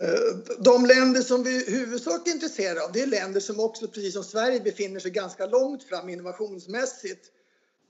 Eh, 0.02 0.54
de 0.60 0.86
länder 0.86 1.22
som 1.22 1.44
vi 1.44 1.72
huvudsakligen 1.72 2.40
är 2.40 2.44
intresserade 2.44 2.84
av 2.84 2.92
det 2.92 3.02
är 3.02 3.08
länder 3.08 3.40
som 3.40 3.60
också, 3.60 3.88
precis 3.88 4.14
som 4.14 4.24
Sverige, 4.24 4.60
befinner 4.60 5.00
sig 5.00 5.12
ganska 5.12 5.46
långt 5.46 5.84
fram 5.84 6.10
innovationsmässigt 6.10 7.32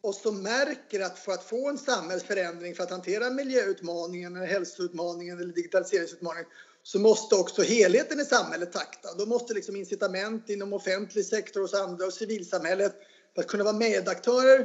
och 0.02 0.16
som 0.16 0.44
märker 0.44 1.00
att 1.00 1.20
för 1.20 1.32
att 1.32 1.44
få 1.44 1.70
en 1.70 1.78
samhällsförändring 1.78 2.76
för 2.76 2.84
att 2.84 2.92
hantera 2.92 3.30
miljöutmaningen, 3.30 4.36
hälsoutmaningen 4.36 5.40
eller 5.40 5.54
digitaliseringsutmaningen 5.54 6.50
så 6.84 7.00
måste 7.00 7.36
också 7.36 7.62
helheten 7.62 8.20
i 8.20 8.26
samhället 8.26 8.74
takta. 8.74 9.14
Då 9.18 9.26
måste 9.26 9.54
liksom 9.54 9.76
incitament 9.76 10.50
inom 10.50 10.74
offentlig 10.74 11.26
sektor 11.26 11.64
och 11.64 11.74
andra 11.74 12.06
och 12.06 12.14
civilsamhället 12.14 12.96
för 13.38 13.42
att 13.42 13.48
kunna 13.48 13.64
vara 13.64 13.76
medaktörer 13.76 14.60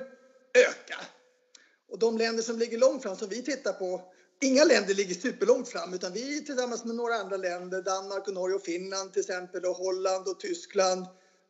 öka. 0.54 0.98
Och 1.88 1.98
de 1.98 2.18
länder 2.18 2.42
som 2.42 2.58
ligger 2.58 2.78
långt 2.78 3.02
fram 3.02 3.16
som 3.16 3.28
vi 3.28 3.42
tittar 3.42 3.72
på, 3.72 4.02
inga 4.40 4.64
länder 4.64 4.94
ligger 4.94 5.14
superlångt 5.14 5.68
fram 5.68 5.94
utan 5.94 6.12
vi 6.12 6.44
tillsammans 6.44 6.84
med 6.84 6.96
några 6.96 7.14
andra 7.14 7.36
länder, 7.36 7.82
Danmark 7.82 8.28
och 8.28 8.34
Norge 8.34 8.56
och 8.56 8.62
Finland 8.62 9.12
till 9.12 9.20
exempel 9.20 9.64
och 9.64 9.76
Holland 9.76 10.28
och 10.28 10.40
Tyskland, 10.40 11.06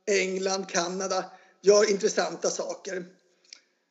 England, 0.07 0.69
Kanada 0.69 1.25
gör 1.61 1.91
intressanta 1.91 2.51
saker. 2.51 3.05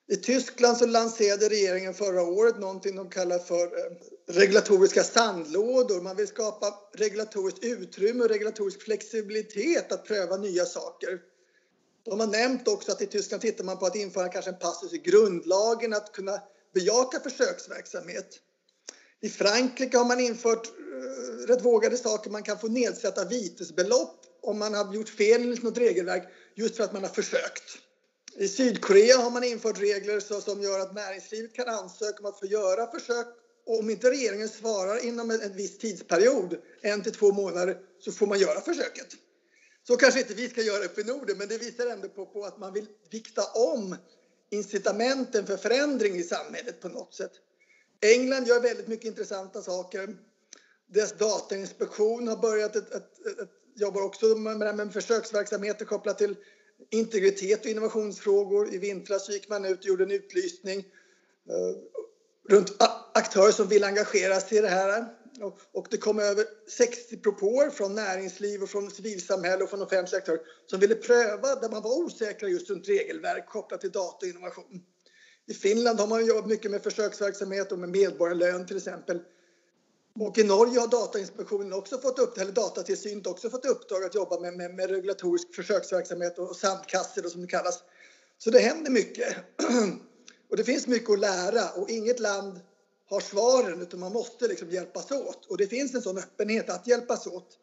I 0.07 0.15
Tyskland 0.15 0.77
så 0.77 0.85
lanserade 0.85 1.49
regeringen 1.49 1.93
förra 1.93 2.23
året 2.23 2.57
någonting 2.57 2.95
de 2.95 3.09
kallar 3.09 3.39
för 3.39 3.63
eh, 3.63 3.91
regulatoriska 4.33 5.03
sandlådor. 5.03 6.01
Man 6.01 6.15
vill 6.15 6.27
skapa 6.27 6.73
regulatoriskt 6.97 7.63
utrymme 7.63 8.23
och 8.23 8.29
regulatorisk 8.29 8.81
flexibilitet 8.81 9.91
att 9.91 10.05
pröva 10.05 10.37
nya 10.37 10.65
saker. 10.65 11.30
De 12.03 12.19
har 12.19 12.27
nämnt 12.27 12.67
också 12.67 12.91
att 12.91 13.01
i 13.01 13.07
Tyskland 13.07 13.41
tittar 13.41 13.63
man 13.63 13.79
på 13.79 13.85
att 13.85 13.95
införa 13.95 14.29
kanske 14.29 14.51
en 14.51 14.59
passus 14.59 14.93
i 14.93 14.97
grundlagen 14.97 15.93
att 15.93 16.11
kunna 16.11 16.41
bejaka 16.73 17.19
försöksverksamhet. 17.19 18.39
I 19.21 19.29
Frankrike 19.29 19.97
har 19.97 20.05
man 20.05 20.19
infört 20.19 20.67
uh, 20.67 21.47
rätt 21.47 21.65
vågade 21.65 21.97
saker. 21.97 22.29
Man 22.29 22.43
kan 22.43 22.59
få 22.59 22.67
nedsätta 22.67 23.25
vitesbelopp 23.25 24.25
om 24.41 24.59
man 24.59 24.73
har 24.73 24.93
gjort 24.93 25.09
fel 25.09 25.41
enligt 25.41 25.63
något 25.63 25.77
regelverk 25.77 26.23
just 26.55 26.75
för 26.75 26.83
att 26.83 26.93
man 26.93 27.03
har 27.03 27.09
försökt. 27.09 27.63
I 28.35 28.47
Sydkorea 28.47 29.17
har 29.17 29.31
man 29.31 29.43
infört 29.43 29.79
regler 29.79 30.19
så, 30.19 30.41
som 30.41 30.61
gör 30.61 30.79
att 30.79 30.93
näringslivet 30.93 31.53
kan 31.53 31.67
ansöka 31.67 32.19
om 32.19 32.25
att 32.25 32.39
få 32.39 32.45
göra 32.45 32.91
försök 32.91 33.27
och 33.65 33.79
om 33.79 33.89
inte 33.89 34.11
regeringen 34.11 34.49
svarar 34.49 35.05
inom 35.05 35.31
en, 35.31 35.41
en 35.41 35.55
viss 35.55 35.77
tidsperiod, 35.77 36.57
en 36.81 37.03
till 37.03 37.13
två 37.13 37.31
månader, 37.31 37.77
så 37.99 38.11
får 38.11 38.27
man 38.27 38.39
göra 38.39 38.61
försöket. 38.61 39.07
Så 39.87 39.97
kanske 39.97 40.19
inte 40.19 40.33
vi 40.33 40.49
ska 40.49 40.61
göra 40.61 40.85
uppe 40.85 41.01
i 41.01 41.03
Norden, 41.03 41.37
men 41.37 41.47
det 41.47 41.57
visar 41.57 41.87
ändå 41.87 42.09
på, 42.09 42.25
på 42.25 42.43
att 42.43 42.59
man 42.59 42.73
vill 42.73 42.87
vikta 43.09 43.43
om 43.43 43.95
incitamenten 44.49 45.47
för 45.47 45.57
förändring 45.57 46.15
i 46.15 46.23
samhället 46.23 46.81
på 46.81 46.89
något 46.89 47.13
sätt. 47.13 47.31
England 48.01 48.47
gör 48.47 48.61
väldigt 48.61 48.87
mycket 48.87 49.05
intressanta 49.05 49.61
saker. 49.61 50.17
Deras 50.87 51.13
datainspektion 51.13 52.27
har 52.27 52.37
börjat 52.37 52.75
ett, 52.75 52.91
ett, 52.91 53.25
ett, 53.25 53.39
ett 53.39 53.49
jobbar 53.75 54.01
också 54.01 54.25
med, 54.25 54.75
med 54.75 54.93
försöksverksamheter 54.93 55.85
kopplat 55.85 56.17
till 56.17 56.35
integritet 56.89 57.59
och 57.59 57.71
innovationsfrågor. 57.71 58.73
I 58.73 58.77
vintras 58.77 59.29
gick 59.29 59.49
man 59.49 59.65
ut 59.65 59.79
och 59.79 59.85
gjorde 59.85 60.03
en 60.03 60.11
utlysning 60.11 60.79
eh, 61.49 61.75
runt 62.49 62.75
aktörer 63.13 63.51
som 63.51 63.67
vill 63.67 63.83
engagera 63.83 64.39
sig 64.39 64.57
i 64.57 64.61
det 64.61 64.67
här. 64.67 65.20
Och 65.73 65.87
det 65.89 65.97
kom 65.97 66.19
över 66.19 66.45
60 66.69 67.17
propåer 67.17 67.69
från 67.69 67.95
näringsliv 67.95 68.63
och 68.63 68.69
från 68.69 68.91
civilsamhälle 68.91 69.63
och 69.63 69.69
från 69.69 69.81
offentliga 69.81 70.19
aktörer 70.19 70.41
som 70.67 70.79
ville 70.79 70.95
pröva 70.95 71.55
där 71.55 71.69
man 71.69 71.81
var 71.81 72.03
osäkra 72.03 72.49
just 72.49 72.69
runt 72.69 72.89
regelverk 72.89 73.49
kopplat 73.49 73.81
till 73.81 73.91
data 73.91 74.17
och 74.25 74.29
innovation. 74.29 74.81
I 75.47 75.53
Finland 75.53 75.99
har 75.99 76.07
man 76.07 76.25
jobbat 76.25 76.47
mycket 76.47 76.71
med 76.71 76.83
försöksverksamhet 76.83 77.71
och 77.71 77.79
med 77.79 77.89
medborgarlön 77.89 78.67
till 78.67 78.77
exempel. 78.77 79.19
Och 80.19 80.37
i 80.37 80.43
Norge 80.43 80.79
har 80.79 80.87
Datainspektionen 80.87 81.73
också 81.73 81.97
fått 81.97 82.19
upp, 82.19 82.37
eller 82.37 82.51
Datatillsynet 82.51 83.27
också 83.27 83.49
fått 83.49 83.65
uppdrag 83.65 84.03
att 84.03 84.15
jobba 84.15 84.39
med, 84.39 84.53
med, 84.53 84.75
med 84.75 84.89
regulatorisk 84.89 85.55
försöksverksamhet 85.55 86.39
och, 86.39 86.49
och 86.49 86.55
sandkassor 86.55 87.29
som 87.29 87.41
det 87.41 87.47
kallas. 87.47 87.83
Så 88.37 88.49
det 88.49 88.59
händer 88.59 88.91
mycket. 88.91 89.35
och 90.49 90.57
det 90.57 90.63
finns 90.63 90.87
mycket 90.87 91.09
att 91.09 91.19
lära 91.19 91.69
och 91.71 91.89
inget 91.89 92.19
land 92.19 92.59
har 93.15 93.21
svaren 93.21 93.81
utan 93.81 93.99
man 93.99 94.13
måste 94.13 94.47
liksom 94.47 94.71
hjälpas 94.71 95.11
åt. 95.11 95.45
Och 95.45 95.57
det 95.57 95.67
finns 95.67 95.95
en 95.95 96.01
sån 96.01 96.17
öppenhet 96.17 96.69
att 96.69 96.87
hjälpas 96.87 97.27
åt. 97.27 97.57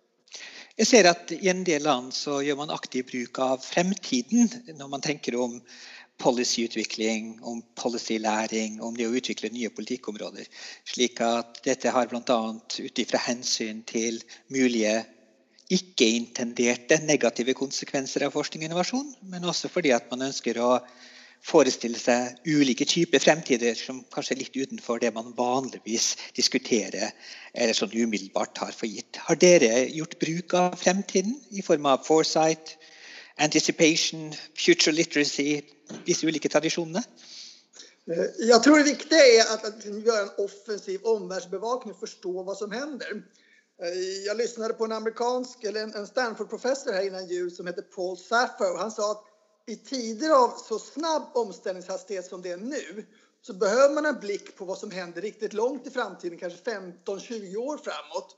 Jag 0.77 0.87
ser 0.87 1.05
att 1.05 1.33
i 1.33 1.49
en 1.49 1.65
del 1.65 1.83
land 1.83 2.15
så 2.15 2.43
gör 2.43 2.57
man 2.57 2.71
aktiv 2.71 3.07
bruk 3.07 3.39
av 3.39 3.59
framtiden 3.59 4.49
när 4.67 4.89
man 4.89 5.01
tänker 5.01 5.37
om 5.37 5.61
policyutvikling, 6.19 7.39
om 7.43 7.63
policylæring, 7.75 8.81
om 8.83 8.97
det 8.97 9.07
å 9.07 9.15
utvikle 9.15 9.51
nye 9.55 9.71
politikkområder. 9.71 10.47
Slik 10.85 11.21
at 11.23 11.61
dette 11.65 11.93
har 11.95 12.11
bl.a. 12.11 12.39
ut 12.79 12.99
ifra 12.99 13.21
hensyn 13.23 13.85
til 13.87 14.19
mulige 14.51 15.05
ikke-intenderte 15.71 16.99
negative 17.05 17.55
konsekvenser 17.55 18.25
av 18.27 18.35
forskning 18.35 18.65
og 18.65 18.71
innovasjon, 18.71 19.13
men 19.31 19.47
også 19.47 19.71
fordi 19.71 19.93
at 19.95 20.11
man 20.11 20.27
ønsker 20.31 20.59
å 20.63 20.79
forestille 21.44 21.98
seg 21.98 22.38
ulike 22.46 22.85
typer 22.88 23.22
fremtider 23.22 23.74
som 23.79 24.03
kanskje 24.14 24.35
er 24.35 24.40
litt 24.42 24.57
utenfor 24.57 25.01
det 25.03 25.12
man 25.14 25.33
vanligvis 25.37 26.16
diskuterer 26.37 27.12
eller 27.55 27.77
sånn 27.77 27.94
umiddelbart 27.94 28.55
tar 28.59 28.72
for 28.74 28.87
gitt. 28.90 29.16
Har 29.29 29.38
dere 29.40 29.87
gjort 29.94 30.18
bruk 30.20 30.55
av 30.55 30.77
fremtiden 30.77 31.37
i 31.51 31.62
form 31.62 31.87
av 31.87 32.05
foresight, 32.07 32.77
anticipation, 33.38 34.33
future 34.57 34.92
literacy, 34.92 35.62
disse 36.05 36.27
olika 36.27 36.48
traditionerna? 36.48 37.03
Eh, 38.11 38.27
Jag 38.38 38.62
tror 38.62 38.79
det 38.79 38.85
viktiga 38.85 39.18
är 39.18 39.40
att, 39.55 39.64
att 39.64 39.85
göra 39.85 40.22
en 40.22 40.44
offensiv 40.44 41.01
omvärldsbevakning 41.03 41.94
och 41.94 42.01
förstå 42.01 42.42
vad 42.42 42.57
som 42.57 42.72
händer. 42.72 43.22
Eh, 43.83 43.98
Jag 44.27 44.37
lyssnade 44.37 44.74
på 44.74 44.85
en 44.85 44.92
amerikansk, 44.92 45.64
eller 45.64 45.81
en 45.81 46.07
Stanford-professor 46.07 46.92
här 46.92 47.07
innan 47.07 47.27
jul 47.29 47.51
som 47.51 47.66
heter 47.66 47.83
Paul 47.83 48.16
Saffo. 48.16 48.77
Han 48.77 48.90
sa 48.90 49.11
att 49.11 49.24
i 49.69 49.77
tider 49.77 50.31
av 50.31 50.55
så 50.69 50.79
snabb 50.79 51.23
omställningshastighet 51.35 52.27
som 52.27 52.43
det 52.43 52.51
är 52.51 52.57
nu 52.57 53.07
så 53.43 53.55
behöver 53.55 53.95
man 53.95 54.07
en 54.07 54.21
blick 54.21 54.57
på 54.57 54.65
vad 54.65 54.79
som 54.79 54.91
händer 54.91 55.23
riktigt 55.23 55.53
långt 55.53 55.87
i 55.87 55.91
framtiden, 55.91 56.39
kanske 56.39 56.71
15-20 56.71 57.57
år 57.57 57.77
framåt. 57.77 58.37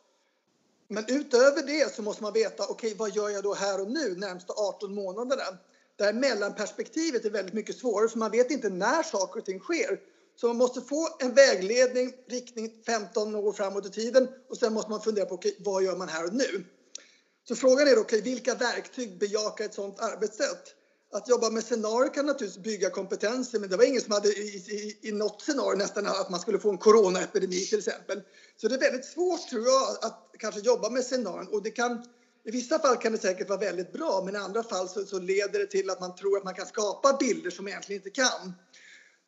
Men 0.88 1.04
utöver 1.08 1.62
det 1.62 1.94
så 1.94 2.02
måste 2.02 2.22
man 2.22 2.32
veta, 2.32 2.62
okej, 2.62 2.74
okay, 2.74 2.94
vad 2.94 3.16
gör 3.16 3.28
jag 3.28 3.42
då 3.42 3.54
här 3.54 3.80
och 3.80 3.90
nu 3.90 4.16
närmsta 4.16 4.52
18 4.52 4.94
månaderna? 4.94 5.42
Det 5.96 6.04
här 6.04 6.12
mellanperspektivet 6.12 7.24
är 7.24 7.30
väldigt 7.30 7.54
mycket 7.54 7.78
svårare 7.78 8.08
för 8.08 8.18
man 8.18 8.30
vet 8.30 8.50
inte 8.50 8.68
när 8.68 9.02
saker 9.02 9.40
och 9.40 9.46
ting 9.46 9.60
sker. 9.60 10.00
Så 10.36 10.46
man 10.46 10.56
måste 10.56 10.80
få 10.80 11.08
en 11.18 11.34
vägledning, 11.34 12.12
riktning 12.26 12.82
15 12.86 13.34
år 13.34 13.52
framåt 13.52 13.86
i 13.86 13.90
tiden 13.90 14.28
och 14.48 14.56
sen 14.56 14.72
måste 14.72 14.90
man 14.90 15.00
fundera 15.00 15.26
på 15.26 15.34
okay, 15.34 15.54
vad 15.58 15.82
gör 15.82 15.96
man 15.96 16.08
här 16.08 16.24
och 16.24 16.34
nu? 16.34 16.64
Så 17.48 17.56
frågan 17.56 17.88
är 17.88 17.94
då, 17.94 18.00
okay, 18.00 18.20
vilka 18.20 18.54
verktyg 18.54 19.18
bejakar 19.18 19.64
ett 19.64 19.74
sådant 19.74 20.00
arbetssätt? 20.00 20.74
Att 21.12 21.28
jobba 21.28 21.50
med 21.50 21.64
scenarier 21.64 22.14
kan 22.14 22.26
naturligtvis 22.26 22.64
bygga 22.64 22.90
kompetenser 22.90 23.58
men 23.58 23.70
det 23.70 23.76
var 23.76 23.84
ingen 23.84 24.00
som 24.00 24.12
hade 24.12 24.28
i, 24.28 24.56
i, 25.02 25.08
i 25.08 25.12
något 25.12 25.42
scenario 25.42 25.76
nästan 25.76 26.06
att 26.06 26.30
man 26.30 26.40
skulle 26.40 26.58
få 26.58 26.70
en 26.70 26.78
coronaepidemi 26.78 27.66
till 27.66 27.78
exempel. 27.78 28.22
Så 28.56 28.68
det 28.68 28.74
är 28.74 28.80
väldigt 28.80 29.04
svårt 29.04 29.48
tror 29.48 29.66
jag 29.66 29.88
att 30.02 30.30
kanske 30.38 30.60
jobba 30.60 30.90
med 30.90 31.04
scenarion 31.04 31.48
och 31.48 31.62
det 31.62 31.70
kan 31.70 32.04
i 32.44 32.50
vissa 32.50 32.78
fall 32.78 32.96
kan 32.96 33.12
det 33.12 33.18
säkert 33.18 33.48
vara 33.48 33.58
väldigt 33.58 33.92
bra 33.92 34.22
men 34.24 34.34
i 34.34 34.38
andra 34.38 34.62
fall 34.62 34.88
så, 34.88 35.06
så 35.06 35.18
leder 35.18 35.58
det 35.58 35.66
till 35.66 35.90
att 35.90 36.00
man 36.00 36.16
tror 36.16 36.36
att 36.36 36.44
man 36.44 36.54
kan 36.54 36.66
skapa 36.66 37.16
bilder 37.20 37.50
som 37.50 37.64
man 37.64 37.70
egentligen 37.70 38.00
inte 38.00 38.10
kan. 38.10 38.54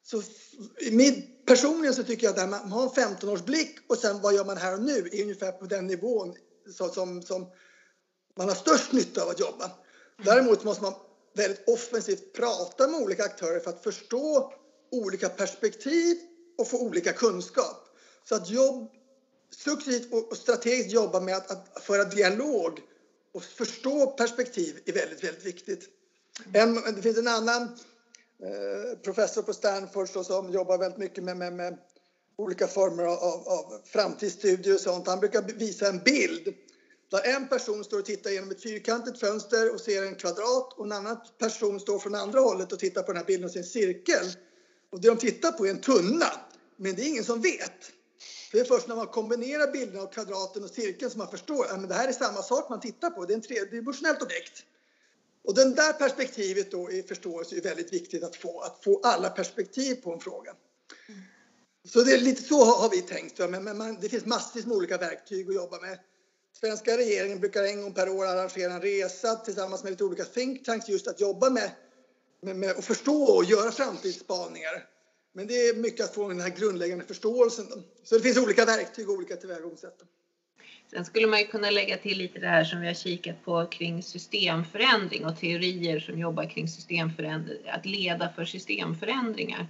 Så 0.05 0.23
min, 0.91 1.27
personligen 1.47 1.95
så 1.95 2.03
tycker 2.03 2.27
jag 2.27 2.39
att 2.39 2.51
man 2.51 2.73
har 2.73 2.83
en 2.83 3.15
15-årsblick 3.17 3.75
och 3.89 3.99
sen 3.99 4.21
vad 4.21 4.35
gör 4.35 4.45
man 4.45 4.57
här 4.57 4.75
och 4.75 4.83
nu 4.83 5.09
är 5.13 5.23
ungefär 5.23 5.53
på 5.53 5.65
den 5.65 5.87
nivån 5.87 6.35
så, 6.77 6.89
som, 6.89 7.23
som 7.23 7.47
man 8.37 8.49
har 8.49 8.57
störst 8.57 8.93
nytta 8.93 9.23
av 9.23 9.29
att 9.29 9.41
jobba. 9.41 9.71
Däremot 10.25 10.65
måste 10.65 10.83
man 10.83 10.95
väldigt 11.35 11.69
offensivt 11.69 12.33
prata 12.33 12.89
med 12.89 13.01
olika 13.01 13.25
aktörer 13.25 13.61
för 13.61 13.71
att 13.71 13.83
förstå 13.83 14.53
olika 14.91 15.29
perspektiv 15.29 16.17
och 16.59 16.69
få 16.69 16.79
olika 16.79 17.13
kunskap. 17.13 17.89
Så 18.25 18.35
att 18.35 18.51
jobb, 18.51 18.91
successivt 19.51 20.13
och 20.13 20.37
strategiskt 20.37 20.93
jobba 20.93 21.21
med 21.21 21.37
att, 21.37 21.51
att 21.51 21.85
föra 21.85 22.05
dialog 22.05 22.81
och 23.35 23.43
förstå 23.43 24.07
perspektiv 24.07 24.81
är 24.87 24.93
väldigt, 24.93 25.25
väldigt 25.25 25.45
viktigt. 25.45 25.89
En, 26.53 26.75
det 26.75 27.03
finns 27.03 27.19
en 27.19 27.29
annan 27.29 27.63
eh, 27.63 28.99
professor 29.03 29.43
på 29.43 29.53
Stanford 29.53 30.09
som 30.09 30.53
jobbar 30.53 30.79
väldigt 30.79 30.99
mycket 30.99 31.25
med, 31.25 31.37
med, 31.37 31.53
med 31.53 31.79
olika 32.37 32.67
former 32.67 33.05
av, 33.05 33.49
av 33.49 33.81
framtidsstudier 33.85 34.75
och 34.75 34.81
sånt. 34.81 35.07
Han 35.07 35.21
brukar 35.21 35.43
visa 35.43 35.89
en 35.89 35.99
bild 35.99 36.55
där 37.13 37.35
en 37.37 37.49
person 37.49 37.85
står 37.85 37.99
och 37.99 38.05
tittar 38.05 38.31
genom 38.31 38.51
ett 38.51 38.63
fyrkantigt 38.63 39.21
fönster 39.21 39.75
och 39.75 39.81
ser 39.81 40.03
en 40.03 40.15
kvadrat 40.15 40.73
och 40.73 40.85
en 40.85 40.93
annan 40.93 41.17
person 41.39 41.81
står 41.81 41.99
från 41.99 42.15
andra 42.15 42.41
hållet 42.41 42.73
och 42.73 42.79
tittar 42.79 43.03
på 43.03 43.13
den 43.13 43.17
här 43.17 43.25
bilden 43.25 43.45
och 43.45 43.51
ser 43.51 43.61
en 43.61 43.67
cirkel. 43.67 44.27
Och 44.91 45.01
det 45.01 45.09
de 45.09 45.19
tittar 45.19 45.53
på 45.53 45.67
är 45.67 45.71
en 45.71 45.81
tunna, 45.81 46.27
men 46.77 46.95
det 46.95 47.03
är 47.03 47.09
ingen 47.09 47.25
som 47.25 47.41
vet. 47.41 47.93
Det 48.53 48.61
är 48.61 48.65
först 48.65 48.89
när 48.89 48.97
man 48.97 49.07
kombinerar 49.07 49.73
bilderna 49.73 50.03
av 50.03 50.13
kvadraten 50.13 50.65
och 50.65 50.71
cirkeln 50.71 51.11
som 51.11 51.19
man 51.19 51.31
förstår 51.31 51.67
att 51.67 51.89
det 51.89 51.95
här 51.95 52.09
är 52.09 52.13
samma 52.13 52.43
sak 52.43 52.71
man 52.71 52.81
tittar 52.81 53.11
på. 53.11 53.25
Det 53.25 53.35
är 53.35 53.39
ett 53.39 53.49
tredimensionellt 53.49 54.23
objekt. 54.23 54.65
Och 55.45 55.55
den 55.55 55.75
där 55.75 55.93
perspektivet 55.93 56.71
då 56.71 56.91
i 56.91 57.03
förståelse 57.03 57.57
är 57.57 57.61
väldigt 57.61 57.93
viktigt 57.93 58.25
att 58.25 58.37
få, 58.37 58.61
att 58.61 58.85
få 58.85 59.01
alla 59.03 59.31
perspektiv 59.31 59.95
på 59.95 60.13
en 60.13 60.21
fråga. 60.21 60.55
Så 61.85 62.03
det 62.03 62.13
är 62.13 62.21
lite 62.21 62.43
så 62.43 62.65
har 62.65 62.91
vi 62.91 63.03
tänkt. 63.03 63.39
Men, 63.39 63.65
men 63.65 63.79
man, 63.79 63.99
det 64.01 64.09
finns 64.09 64.25
massvis 64.27 64.67
med 64.67 64.77
olika 64.77 64.99
verktyg 64.99 65.49
att 65.49 65.55
jobba 65.55 65.81
med. 65.81 65.99
Svenska 66.65 66.97
regeringen 66.97 67.41
brukar 67.41 67.63
en 67.63 67.83
gång 67.83 67.95
per 67.95 68.09
år 68.09 68.27
arrangera 68.27 68.73
en 68.73 68.81
resa 68.81 69.37
tillsammans 69.37 69.83
med 69.83 69.91
lite 69.91 70.05
olika 70.05 70.25
think 70.25 70.65
tanks 70.65 70.89
just 70.89 71.09
att 71.09 71.21
jobba 71.21 71.51
med, 71.51 71.71
med, 72.43 72.57
med 72.57 72.71
att 72.71 72.85
förstå 72.85 73.25
och 73.25 73.45
göra 73.45 73.71
framtidsspaningar. 73.71 74.87
Men 75.33 75.47
det 75.47 75.55
är 75.55 75.75
mycket 75.75 76.05
att 76.05 76.15
få 76.15 76.29
den 76.29 76.41
här 76.41 76.49
grundläggande 76.49 77.05
förståelsen. 77.05 77.69
Då. 77.69 77.83
Så 78.05 78.15
det 78.15 78.21
finns 78.21 78.39
olika 78.39 78.65
verktyg 78.65 79.09
och 79.09 79.15
olika 79.15 79.37
tillvägagångssätt. 79.37 80.03
Sen 80.91 81.05
skulle 81.05 81.27
man 81.27 81.39
ju 81.39 81.45
kunna 81.45 81.71
lägga 81.71 81.97
till 81.97 82.19
lite 82.19 82.39
det 82.39 82.47
här 82.47 82.65
som 82.65 82.81
vi 82.81 82.87
har 82.87 82.95
kikat 82.95 83.45
på 83.45 83.67
kring 83.67 84.03
systemförändring 84.03 85.27
och 85.27 85.39
teorier 85.39 86.01
som 86.01 86.19
jobbar 86.19 86.45
kring 86.45 86.69
systemförändring, 86.69 87.69
att 87.69 87.87
leda 87.87 88.29
för 88.37 88.45
systemförändringar. 88.45 89.67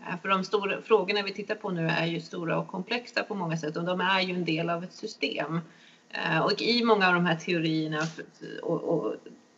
Eh, 0.00 0.20
för 0.22 0.28
de 0.28 0.44
stora 0.44 0.82
frågorna 0.82 1.22
vi 1.22 1.32
tittar 1.32 1.54
på 1.54 1.70
nu 1.70 1.88
är 1.88 2.06
ju 2.06 2.20
stora 2.20 2.58
och 2.58 2.66
komplexa 2.66 3.24
på 3.24 3.34
många 3.34 3.56
sätt 3.56 3.76
och 3.76 3.84
de 3.84 4.00
är 4.00 4.20
ju 4.20 4.34
en 4.34 4.44
del 4.44 4.70
av 4.70 4.84
ett 4.84 4.94
system. 4.94 5.60
Eh, 6.10 6.38
och 6.38 6.62
i 6.62 6.84
många 6.84 7.08
av 7.08 7.14
de 7.14 7.26
här 7.26 7.36
teorierna 7.36 8.06
och, 8.62 8.82
och, 8.82 9.14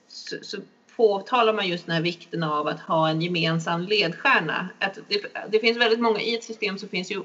så, 0.09 0.37
så 0.43 0.57
påtalar 0.97 1.53
man 1.53 1.69
just 1.69 1.87
den 1.87 1.95
här 1.95 2.03
vikten 2.03 2.43
av 2.43 2.67
att 2.67 2.81
ha 2.81 3.09
en 3.09 3.23
gemensam 3.23 3.83
ledstjärna. 3.83 4.69
Att 4.79 4.99
det, 5.09 5.27
det, 5.51 5.59
finns 5.59 5.79
väldigt 5.79 6.01
många, 6.01 6.21
i 6.21 6.35
ett 6.35 6.45
system 6.45 6.79
så 6.79 6.89
finns 6.89 7.13
ju 7.13 7.23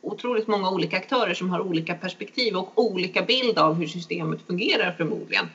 otroligt 0.00 0.46
många 0.46 0.70
olika 0.70 0.96
aktörer 0.96 1.34
som 1.34 1.50
har 1.50 1.60
olika 1.60 1.94
perspektiv 1.94 2.56
och 2.56 2.72
olika 2.74 3.22
bild 3.22 3.58
av 3.58 3.74
hur 3.74 3.86
systemet 3.86 4.46
fungerar 4.46 4.92
förmodligen. 4.92 5.48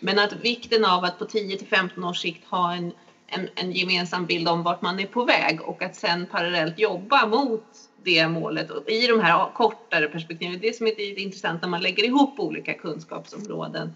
Men 0.00 0.18
att 0.18 0.32
vikten 0.32 0.84
av 0.84 1.04
att 1.04 1.18
på 1.18 1.24
10 1.24 1.56
till 1.56 1.66
15 1.66 2.04
års 2.04 2.18
sikt 2.18 2.44
ha 2.44 2.74
en, 2.74 2.92
en, 3.26 3.48
en 3.54 3.72
gemensam 3.72 4.26
bild 4.26 4.48
om 4.48 4.62
vart 4.62 4.82
man 4.82 5.00
är 5.00 5.06
på 5.06 5.24
väg 5.24 5.60
och 5.60 5.82
att 5.82 5.96
sen 5.96 6.26
parallellt 6.26 6.78
jobba 6.78 7.26
mot 7.26 7.85
det 8.06 8.28
målet 8.28 8.70
i 8.86 9.06
de 9.06 9.20
här 9.20 9.50
kortare 9.54 10.08
perspektiven. 10.08 10.58
Det 10.60 10.76
som 10.76 10.86
är 10.86 11.18
intressant 11.18 11.62
när 11.62 11.68
man 11.68 11.82
lägger 11.82 12.04
ihop 12.04 12.40
olika 12.40 12.74
kunskapsområden 12.74 13.92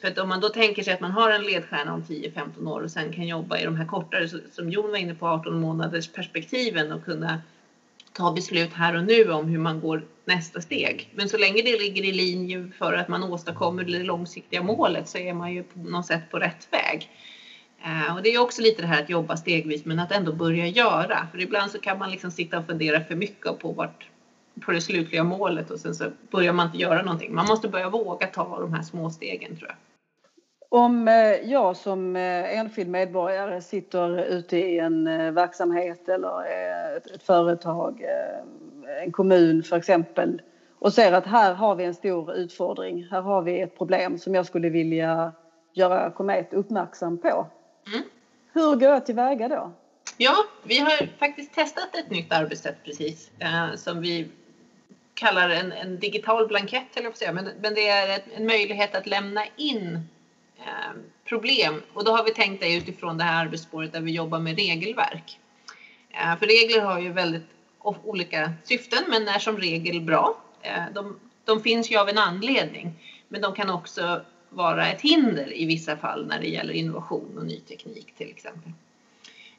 för 0.00 0.08
att 0.08 0.18
om 0.18 0.28
man 0.28 0.40
då 0.40 0.48
tänker 0.48 0.82
sig 0.82 0.94
att 0.94 1.00
man 1.00 1.10
har 1.10 1.30
en 1.30 1.42
ledstjärna 1.42 1.92
om 1.92 2.02
10-15 2.02 2.68
år 2.68 2.80
och 2.80 2.90
sen 2.90 3.12
kan 3.12 3.26
jobba 3.26 3.58
i 3.58 3.64
de 3.64 3.76
här 3.76 3.86
kortare, 3.86 4.28
som 4.28 4.70
Jon 4.70 4.90
var 4.90 4.96
inne 4.96 5.14
på, 5.14 5.26
18 5.26 5.60
månaders 5.60 6.08
perspektiven 6.08 6.92
och 6.92 7.04
kunna 7.04 7.40
ta 8.12 8.32
beslut 8.32 8.72
här 8.72 8.96
och 8.96 9.04
nu 9.04 9.32
om 9.32 9.48
hur 9.48 9.58
man 9.58 9.80
går 9.80 10.04
nästa 10.24 10.60
steg. 10.60 11.08
Men 11.14 11.28
så 11.28 11.36
länge 11.36 11.62
det 11.62 11.78
ligger 11.78 12.04
i 12.04 12.12
linje 12.12 12.70
för 12.78 12.92
att 12.92 13.08
man 13.08 13.22
åstadkommer 13.22 13.84
det 13.84 14.02
långsiktiga 14.02 14.62
målet 14.62 15.08
så 15.08 15.18
är 15.18 15.32
man 15.32 15.52
ju 15.52 15.62
på 15.62 15.78
något 15.78 16.06
sätt 16.06 16.30
på 16.30 16.38
rätt 16.38 16.68
väg. 16.70 17.08
Eh, 17.84 18.16
och 18.16 18.22
det 18.22 18.34
är 18.34 18.42
också 18.42 18.62
lite 18.62 18.82
det 18.82 18.88
här 18.88 19.02
att 19.02 19.10
jobba 19.10 19.36
stegvis 19.36 19.84
men 19.84 19.98
att 19.98 20.12
ändå 20.12 20.32
börja 20.32 20.66
göra. 20.66 21.26
För 21.32 21.40
ibland 21.40 21.70
så 21.70 21.78
kan 21.78 21.98
man 21.98 22.10
liksom 22.10 22.30
sitta 22.30 22.58
och 22.58 22.66
fundera 22.66 23.00
för 23.00 23.14
mycket 23.14 23.58
på 23.58 23.72
vart 23.72 24.08
på 24.66 24.72
det 24.72 24.80
slutliga 24.80 25.24
målet 25.24 25.70
och 25.70 25.80
sen 25.80 25.94
så 25.94 26.04
börjar 26.30 26.52
man 26.52 26.66
inte 26.66 26.78
göra 26.78 27.02
någonting. 27.02 27.34
Man 27.34 27.46
måste 27.46 27.68
börja 27.68 27.88
våga 27.88 28.26
ta 28.26 28.60
de 28.60 28.74
här 28.74 28.82
små 28.82 29.10
stegen 29.10 29.56
tror 29.56 29.68
jag. 29.68 29.76
Om 30.68 31.08
eh, 31.08 31.50
jag 31.50 31.76
som 31.76 32.16
eh, 32.16 32.58
enskild 32.58 32.90
medborgare 32.90 33.60
sitter 33.60 34.24
ute 34.24 34.58
i 34.58 34.78
en 34.78 35.04
verksamhet 35.34 36.08
eller 36.08 36.44
ett 37.14 37.22
företag, 37.22 38.04
en 39.04 39.12
kommun 39.12 39.62
för 39.62 39.76
exempel 39.76 40.42
och 40.78 40.92
ser 40.92 41.12
att 41.12 41.26
här 41.26 41.54
har 41.54 41.74
vi 41.74 41.84
en 41.84 41.94
stor 41.94 42.34
utfordring, 42.34 43.08
här 43.10 43.20
har 43.20 43.42
vi 43.42 43.60
ett 43.60 43.78
problem 43.78 44.18
som 44.18 44.34
jag 44.34 44.46
skulle 44.46 44.68
vilja 44.68 45.32
göra 45.72 46.10
Comet 46.10 46.54
uppmärksam 46.54 47.18
på. 47.18 47.46
Mm. 47.86 48.02
Hur 48.52 48.76
går 48.76 48.88
jag 48.88 49.06
tillväga 49.06 49.48
då? 49.48 49.72
Ja, 50.16 50.46
vi 50.62 50.78
har 50.78 51.08
faktiskt 51.18 51.54
testat 51.54 51.94
ett 51.94 52.10
nytt 52.10 52.32
arbetssätt 52.32 52.84
precis 52.84 53.30
eh, 53.38 53.74
som 53.74 54.00
vi 54.00 54.28
kallar 55.14 55.50
en, 55.50 55.72
en 55.72 55.98
digital 55.98 56.46
blankett, 56.46 56.96
eller 56.96 57.06
jag 57.06 57.16
säga. 57.16 57.32
Men, 57.32 57.50
men 57.60 57.74
det 57.74 57.88
är 57.88 58.16
ett, 58.16 58.24
en 58.36 58.46
möjlighet 58.46 58.94
att 58.94 59.06
lämna 59.06 59.46
in 59.56 60.00
eh, 60.58 61.00
problem 61.24 61.82
och 61.94 62.04
då 62.04 62.12
har 62.12 62.24
vi 62.24 62.30
tänkt 62.30 62.60
det 62.60 62.74
utifrån 62.74 63.18
det 63.18 63.24
här 63.24 63.44
arbetsspåret 63.44 63.92
där 63.92 64.00
vi 64.00 64.12
jobbar 64.12 64.38
med 64.38 64.56
regelverk. 64.56 65.40
Eh, 66.10 66.38
för 66.38 66.46
regler 66.46 66.80
har 66.80 67.00
ju 67.00 67.12
väldigt 67.12 67.46
olika 67.82 68.52
syften 68.64 69.04
men 69.08 69.28
är 69.28 69.38
som 69.38 69.58
regel 69.58 70.00
bra. 70.00 70.36
Eh, 70.62 70.82
de, 70.94 71.20
de 71.44 71.62
finns 71.62 71.90
ju 71.90 71.96
av 71.96 72.08
en 72.08 72.18
anledning 72.18 72.92
men 73.28 73.40
de 73.40 73.54
kan 73.54 73.70
också 73.70 74.22
vara 74.54 74.88
ett 74.88 75.00
hinder 75.00 75.56
i 75.56 75.64
vissa 75.64 75.96
fall 75.96 76.26
när 76.26 76.40
det 76.40 76.46
gäller 76.46 76.72
innovation 76.72 77.38
och 77.38 77.46
ny 77.46 77.60
teknik 77.60 78.14
till 78.16 78.30
exempel. 78.30 78.72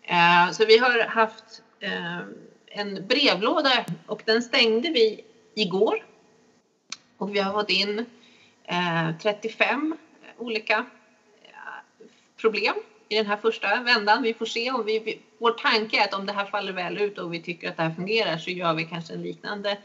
Eh, 0.01 0.51
så 0.51 0.65
vi 0.65 0.77
har 0.77 1.07
haft 1.07 1.61
eh, 1.79 2.19
en 2.67 3.07
brevlåda 3.07 3.85
och 4.07 4.21
den 4.25 4.41
stängde 4.41 4.89
vi 4.89 5.23
igår. 5.55 6.05
Och 7.17 7.35
vi 7.35 7.39
har 7.39 7.53
fått 7.53 7.69
in 7.69 8.05
eh, 8.63 9.17
35 9.21 9.97
olika 10.37 10.85
problem 12.37 12.75
i 13.09 13.15
den 13.15 13.25
här 13.25 13.37
första 13.37 13.81
vändan. 13.81 14.23
Vi 14.23 14.33
får 14.33 14.45
se 14.45 14.71
om 14.71 14.85
vi, 14.85 15.19
vår 15.37 15.51
tanke 15.51 16.01
är 16.01 16.03
att 16.03 16.13
om 16.13 16.25
det 16.25 16.33
här 16.33 16.45
faller 16.45 16.73
väl 16.73 16.97
ut 16.97 17.17
och 17.17 17.33
vi 17.33 17.41
tycker 17.41 17.69
att 17.69 17.77
det 17.77 17.83
här 17.83 17.93
fungerar 17.93 18.37
så 18.37 18.49
gör 18.49 18.73
vi 18.73 18.85
kanske 18.85 19.13
en 19.13 19.21
liknande 19.21 19.77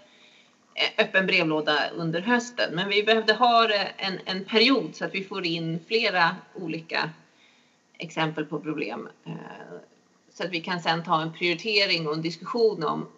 Eh, 0.74 1.04
öppen 1.04 1.26
brevlåda 1.26 1.90
under 1.90 2.20
hösten. 2.20 2.74
Men 2.74 2.88
vi 2.88 3.02
behövde 3.02 3.32
ha 3.32 3.68
en, 3.96 4.18
en 4.24 4.44
period 4.44 4.94
så 4.94 5.04
att 5.04 5.14
vi 5.14 5.24
får 5.24 5.46
in 5.46 5.80
flera 5.88 6.36
olika 6.54 7.10
exempel 7.98 8.44
på 8.44 8.60
problem. 8.60 9.08
Eh, 9.26 9.32
så 10.32 10.44
att 10.44 10.50
vi 10.50 10.60
kan 10.60 10.80
sen 10.80 11.04
ta 11.04 11.22
en 11.22 11.32
prioritering 11.32 12.08
och 12.08 12.14
en 12.14 12.22
diskussion 12.22 12.84
om 12.84 13.08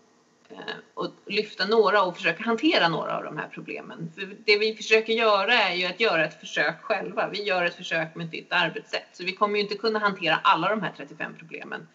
eh, 0.50 0.56
och 0.94 1.08
lyfta 1.26 1.66
några 1.66 2.02
och 2.02 2.16
försöka 2.16 2.44
hantera 2.44 2.88
några 2.88 3.16
av 3.16 3.24
de 3.24 3.36
här 3.36 3.48
problemen. 3.48 4.12
För 4.14 4.36
det 4.44 4.58
vi 4.58 4.74
försöker 4.74 5.12
göra 5.12 5.54
är 5.54 5.74
ju 5.74 5.86
att 5.86 6.00
göra 6.00 6.24
ett 6.24 6.40
försök 6.40 6.82
själva. 6.82 7.28
Vi 7.28 7.42
gör 7.42 7.64
ett 7.64 7.74
försök 7.74 8.14
med 8.14 8.26
ett 8.26 8.32
nytt 8.32 8.52
arbetssätt. 8.52 9.08
Så 9.12 9.24
vi 9.24 9.32
kommer 9.32 9.56
ju 9.56 9.62
inte 9.62 9.74
kunna 9.74 9.98
hantera 9.98 10.40
alla 10.42 10.68
de 10.68 10.82
här 10.82 10.92
35 10.96 11.34
problemen. 11.38 11.88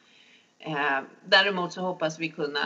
Däremot 1.25 1.73
så 1.73 1.81
hoppas 1.81 2.19
vi 2.19 2.29
kunna 2.29 2.59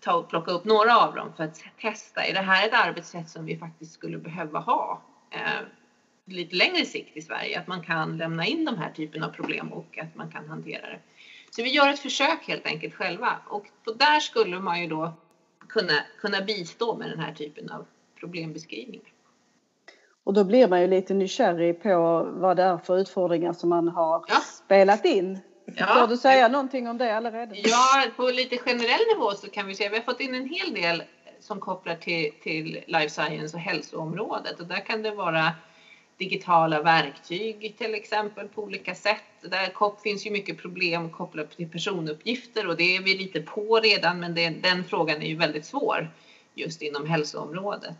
ta 0.00 0.14
och 0.14 0.28
plocka 0.28 0.50
upp 0.50 0.64
några 0.64 0.98
av 0.98 1.14
dem 1.14 1.32
för 1.36 1.44
att 1.44 1.62
testa. 1.80 2.24
Är 2.24 2.34
det 2.34 2.40
här 2.40 2.68
ett 2.68 2.74
arbetssätt 2.74 3.30
som 3.30 3.44
vi 3.44 3.56
faktiskt 3.56 3.92
skulle 3.92 4.18
behöva 4.18 4.58
ha 4.58 5.02
eh, 5.30 5.66
lite 6.24 6.56
längre 6.56 6.84
sikt 6.84 7.16
i 7.16 7.22
Sverige? 7.22 7.60
Att 7.60 7.66
man 7.66 7.82
kan 7.82 8.16
lämna 8.16 8.46
in 8.46 8.64
de 8.64 8.78
här 8.78 8.90
typen 8.90 9.22
av 9.22 9.28
problem 9.28 9.72
och 9.72 9.98
att 9.98 10.14
man 10.14 10.30
kan 10.30 10.48
hantera 10.48 10.86
det. 10.86 10.98
Så 11.50 11.62
vi 11.62 11.70
gör 11.70 11.88
ett 11.88 11.98
försök 11.98 12.48
helt 12.48 12.66
enkelt 12.66 12.94
själva 12.94 13.38
och 13.48 13.66
där 13.98 14.20
skulle 14.20 14.60
man 14.60 14.80
ju 14.80 14.86
då 14.86 15.12
kunna, 15.68 15.92
kunna 16.20 16.40
bistå 16.40 16.96
med 16.96 17.10
den 17.10 17.18
här 17.18 17.32
typen 17.34 17.70
av 17.70 17.86
problembeskrivningar. 18.20 19.08
Och 20.24 20.34
då 20.34 20.44
blir 20.44 20.68
man 20.68 20.80
ju 20.80 20.86
lite 20.86 21.14
nykärrig 21.14 21.82
på 21.82 22.22
vad 22.34 22.56
det 22.56 22.62
är 22.62 22.78
för 22.78 22.98
utfordringar 22.98 23.52
som 23.52 23.68
man 23.68 23.88
har 23.88 24.24
ja. 24.28 24.40
spelat 24.64 25.04
in 25.04 25.38
Ja. 25.64 25.86
Får 25.86 26.06
du 26.06 26.16
säga 26.16 26.48
någonting 26.48 26.88
om 26.88 26.98
det 26.98 27.16
allerede? 27.16 27.54
Ja, 27.58 28.04
på 28.16 28.22
lite 28.22 28.58
generell 28.58 29.00
nivå 29.14 29.34
så 29.34 29.50
kan 29.50 29.66
vi 29.66 29.74
säga 29.74 29.90
vi 29.90 29.96
har 29.96 30.04
fått 30.04 30.20
in 30.20 30.34
en 30.34 30.48
hel 30.48 30.74
del 30.74 31.02
som 31.40 31.60
kopplar 31.60 31.94
till, 31.94 32.32
till 32.42 32.84
life 32.86 33.08
science 33.08 33.56
och 33.56 33.62
hälsoområdet 33.62 34.60
och 34.60 34.66
där 34.66 34.80
kan 34.80 35.02
det 35.02 35.10
vara 35.10 35.52
digitala 36.16 36.80
verktyg 36.80 37.74
till 37.78 37.94
exempel 37.94 38.48
på 38.48 38.62
olika 38.62 38.94
sätt. 38.94 39.22
Där 39.40 40.02
finns 40.02 40.26
ju 40.26 40.30
mycket 40.30 40.58
problem 40.58 41.10
kopplat 41.10 41.50
till 41.50 41.68
personuppgifter 41.68 42.66
och 42.66 42.76
det 42.76 42.96
är 42.96 43.00
vi 43.00 43.14
lite 43.14 43.40
på 43.40 43.80
redan 43.80 44.20
men 44.20 44.34
det, 44.34 44.48
den 44.48 44.84
frågan 44.84 45.22
är 45.22 45.26
ju 45.26 45.36
väldigt 45.36 45.66
svår 45.66 46.10
just 46.54 46.82
inom 46.82 47.06
hälsoområdet. 47.06 47.96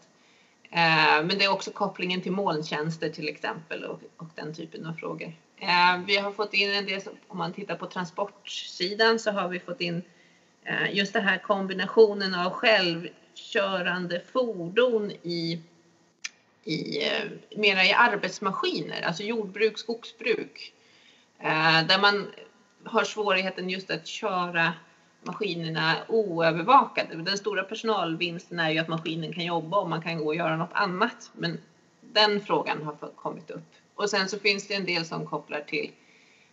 Eh, 0.74 1.24
men 1.24 1.38
det 1.38 1.44
är 1.44 1.52
också 1.52 1.70
kopplingen 1.70 2.22
till 2.22 2.32
molntjänster 2.32 3.08
till 3.08 3.28
exempel 3.28 3.84
och, 3.84 4.00
och 4.16 4.28
den 4.34 4.54
typen 4.54 4.86
av 4.86 4.92
frågor. 4.92 5.32
Eh, 5.56 5.98
vi 6.06 6.16
har 6.16 6.32
fått 6.32 6.54
in 6.54 6.74
en 6.74 6.86
del, 6.86 7.00
om 7.28 7.38
man 7.38 7.52
tittar 7.52 7.76
på 7.76 7.86
transportsidan 7.86 9.18
så 9.18 9.30
har 9.30 9.48
vi 9.48 9.60
fått 9.60 9.80
in 9.80 10.02
eh, 10.64 10.94
just 10.94 11.12
den 11.12 11.22
här 11.22 11.38
kombinationen 11.38 12.34
av 12.34 12.50
självkörande 12.50 14.20
fordon 14.32 15.10
i, 15.22 15.62
i 16.64 17.06
eh, 17.06 17.30
mera 17.56 17.84
i 17.84 17.92
arbetsmaskiner, 17.92 19.02
alltså 19.02 19.22
jordbruk, 19.22 19.78
skogsbruk. 19.78 20.72
Eh, 21.38 21.86
där 21.86 22.00
man 22.00 22.26
har 22.84 23.04
svårigheten 23.04 23.70
just 23.70 23.90
att 23.90 24.06
köra 24.06 24.72
maskinerna 25.26 25.96
oövervakade. 26.08 27.14
Den 27.14 27.38
stora 27.38 27.62
personalvinsten 27.62 28.58
är 28.58 28.70
ju 28.70 28.78
att 28.78 28.88
maskinen 28.88 29.32
kan 29.32 29.44
jobba 29.44 29.76
och 29.76 29.88
man 29.88 30.02
kan 30.02 30.18
gå 30.18 30.26
och 30.26 30.34
göra 30.34 30.56
något 30.56 30.72
annat. 30.72 31.30
Men 31.32 31.58
den 32.00 32.40
frågan 32.40 32.82
har 32.82 32.94
kommit 33.16 33.50
upp. 33.50 33.72
Och 33.94 34.10
sen 34.10 34.28
så 34.28 34.38
finns 34.38 34.68
det 34.68 34.74
en 34.74 34.86
del 34.86 35.04
som 35.04 35.26
kopplar 35.26 35.60
till 35.60 35.90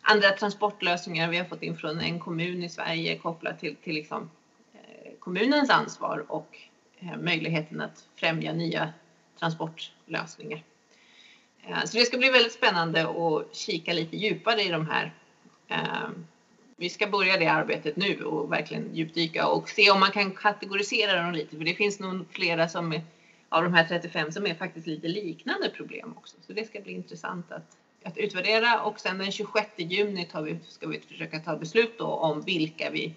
andra 0.01 0.29
transportlösningar 0.29 1.29
vi 1.29 1.37
har 1.37 1.45
fått 1.45 1.63
in 1.63 1.77
från 1.77 1.99
en 1.99 2.19
kommun 2.19 2.63
i 2.63 2.69
Sverige 2.69 3.17
kopplat 3.17 3.59
till, 3.59 3.75
till 3.75 3.95
liksom, 3.95 4.29
eh, 4.73 5.11
kommunens 5.19 5.69
ansvar 5.69 6.25
och 6.27 6.57
eh, 6.99 7.17
möjligheten 7.17 7.81
att 7.81 8.07
främja 8.15 8.53
nya 8.53 8.93
transportlösningar. 9.39 10.63
Eh, 11.67 11.83
så 11.85 11.97
det 11.97 12.05
ska 12.05 12.17
bli 12.17 12.29
väldigt 12.29 12.53
spännande 12.53 13.01
att 13.01 13.55
kika 13.55 13.93
lite 13.93 14.17
djupare 14.17 14.61
i 14.61 14.69
de 14.69 14.87
här 14.87 15.13
vi 16.81 16.89
ska 16.89 17.07
börja 17.07 17.37
det 17.37 17.47
arbetet 17.47 17.95
nu 17.95 18.23
och 18.23 18.51
verkligen 18.51 18.95
djupdyka 18.95 19.47
och 19.47 19.69
se 19.69 19.91
om 19.91 19.99
man 19.99 20.11
kan 20.11 20.31
kategorisera 20.31 21.21
dem 21.21 21.31
lite 21.31 21.57
för 21.57 21.63
det 21.63 21.73
finns 21.73 21.99
nog 21.99 22.25
flera 22.31 22.69
som 22.69 22.91
är, 22.91 23.01
av 23.49 23.63
de 23.63 23.73
här 23.73 23.87
35 23.87 24.31
som 24.31 24.47
är 24.47 24.55
faktiskt 24.55 24.87
lite 24.87 25.07
liknande 25.07 25.69
problem 25.69 26.13
också. 26.17 26.37
Så 26.47 26.53
det 26.53 26.65
ska 26.67 26.81
bli 26.81 26.93
intressant 26.93 27.51
att, 27.51 27.77
att 28.03 28.17
utvärdera 28.17 28.81
och 28.81 28.99
sen 28.99 29.17
den 29.17 29.31
26 29.31 29.67
juni 29.77 30.25
tar 30.25 30.41
vi, 30.41 30.57
ska 30.67 30.87
vi 30.87 30.99
försöka 30.99 31.39
ta 31.39 31.55
beslut 31.55 31.97
då 31.97 32.05
om 32.05 32.41
vilka 32.41 32.89
vi 32.89 33.13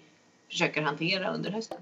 försöker 0.49 0.81
hantera 0.81 1.33
under 1.33 1.51
hösten. 1.51 1.81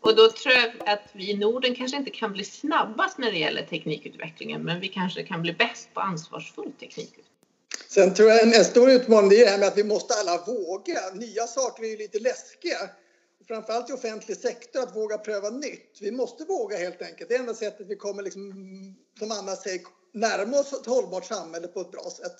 Och 0.00 0.16
då 0.16 0.28
tror 0.28 0.54
jag 0.54 0.88
att 0.88 1.10
vi 1.12 1.30
i 1.30 1.36
Norden 1.36 1.74
kanske 1.74 1.96
inte 1.96 2.10
kan 2.10 2.32
bli 2.32 2.44
snabbast 2.44 3.18
när 3.18 3.32
det 3.32 3.38
gäller 3.38 3.62
teknikutvecklingen, 3.62 4.62
men 4.62 4.80
vi 4.80 4.88
kanske 4.88 5.22
kan 5.22 5.42
bli 5.42 5.52
bäst 5.52 5.94
på 5.94 6.00
ansvarsfull 6.00 6.72
teknikutveckling. 6.72 7.33
Sen 7.94 8.14
tror 8.14 8.28
jag 8.28 8.56
en 8.56 8.64
stor 8.64 8.90
utmaning 8.90 9.38
är 9.38 9.44
det 9.44 9.50
här 9.50 9.58
med 9.58 9.68
att 9.68 9.78
vi 9.78 9.84
måste 9.84 10.14
alla 10.14 10.44
våga. 10.46 11.00
Nya 11.14 11.46
saker 11.46 11.84
är 11.84 11.88
ju 11.88 11.96
lite 11.96 12.18
läskiga. 12.18 12.90
Framförallt 13.48 13.90
i 13.90 13.92
offentlig 13.92 14.36
sektor 14.36 14.82
att 14.82 14.96
våga 14.96 15.18
pröva 15.18 15.50
nytt. 15.50 15.98
Vi 16.00 16.10
måste 16.10 16.44
våga 16.44 16.76
helt 16.76 17.02
enkelt. 17.02 17.28
Det 17.28 17.34
är 17.34 17.38
enda 17.38 17.54
sättet 17.54 17.86
vi 17.86 17.96
kommer, 17.96 18.22
liksom, 18.22 18.52
som 19.18 19.30
Anna 19.30 19.56
säger, 19.56 19.80
närma 20.12 20.58
oss 20.58 20.72
ett 20.72 20.86
hållbart 20.86 21.24
samhälle 21.24 21.68
på 21.68 21.80
ett 21.80 21.90
bra 21.90 22.10
sätt. 22.16 22.36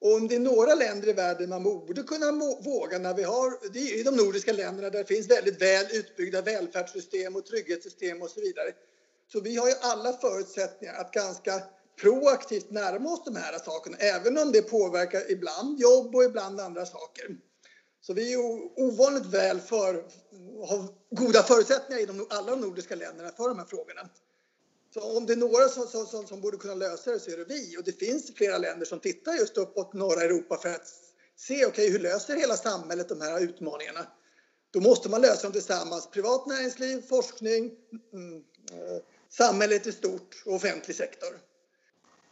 Och 0.00 0.14
om 0.14 0.28
det 0.28 0.34
är 0.34 0.38
några 0.40 0.74
länder 0.74 1.08
i 1.08 1.12
världen 1.12 1.48
man 1.48 1.62
borde 1.62 2.02
kunna 2.02 2.32
våga 2.64 2.98
när 2.98 3.14
vi 3.14 3.22
har, 3.22 3.72
det 3.72 3.78
är 3.78 4.00
i 4.00 4.02
de 4.02 4.16
nordiska 4.16 4.52
länderna 4.52 4.90
där 4.90 4.98
det 4.98 5.14
finns 5.14 5.30
väldigt 5.30 5.62
väl 5.62 5.86
utbyggda 5.92 6.42
välfärdssystem 6.42 7.36
och 7.36 7.46
trygghetssystem 7.46 8.22
och 8.22 8.30
så 8.30 8.40
vidare. 8.40 8.72
Så 9.32 9.40
vi 9.40 9.56
har 9.56 9.68
ju 9.68 9.74
alla 9.80 10.12
förutsättningar 10.12 10.94
att 10.94 11.12
ganska 11.12 11.62
proaktivt 12.00 12.70
närma 12.70 13.12
oss 13.12 13.24
de 13.24 13.36
här 13.36 13.58
sakerna, 13.58 13.96
även 13.96 14.38
om 14.38 14.52
det 14.52 14.62
påverkar 14.62 15.30
ibland 15.30 15.80
jobb 15.80 16.14
och 16.14 16.24
ibland 16.24 16.60
andra 16.60 16.86
saker. 16.86 17.36
Så 18.00 18.14
vi 18.14 18.32
är 18.32 18.38
ovanligt 18.80 19.26
väl 19.26 19.60
för, 19.60 19.94
har 20.66 20.88
goda 21.10 21.42
förutsättningar 21.42 22.02
i 22.02 22.06
de, 22.06 22.26
alla 22.30 22.50
de 22.50 22.60
nordiska 22.60 22.94
länderna 22.94 23.30
för 23.30 23.48
de 23.48 23.58
här 23.58 23.66
frågorna. 23.66 24.08
Så 24.94 25.16
om 25.16 25.26
det 25.26 25.32
är 25.32 25.36
några 25.36 25.68
som, 25.68 26.06
som, 26.06 26.26
som, 26.26 26.40
borde 26.40 26.56
kunna 26.56 26.74
lösa 26.74 27.10
det 27.10 27.20
så 27.20 27.30
är 27.30 27.36
det 27.36 27.44
vi. 27.44 27.76
Och 27.78 27.84
det 27.84 27.92
finns 27.92 28.34
flera 28.34 28.58
länder 28.58 28.86
som 28.86 29.00
tittar 29.00 29.32
just 29.32 29.56
uppåt 29.56 29.92
norra 29.92 30.22
Europa 30.22 30.56
för 30.56 30.68
att 30.68 30.88
se 31.36 31.66
okay, 31.66 31.90
hur 31.90 31.98
löser 31.98 32.36
hela 32.36 32.56
samhället 32.56 33.08
de 33.08 33.20
här 33.20 33.40
utmaningarna. 33.40 34.06
Då 34.70 34.80
måste 34.80 35.08
man 35.08 35.20
lösa 35.20 35.42
dem 35.42 35.52
tillsammans. 35.52 36.10
Privat 36.10 36.46
näringsliv, 36.46 37.02
forskning, 37.08 37.70
mm, 38.12 38.36
eh, 38.72 39.02
samhället 39.28 39.86
i 39.86 39.92
stort 39.92 40.42
och 40.46 40.54
offentlig 40.54 40.96
sektor. 40.96 41.47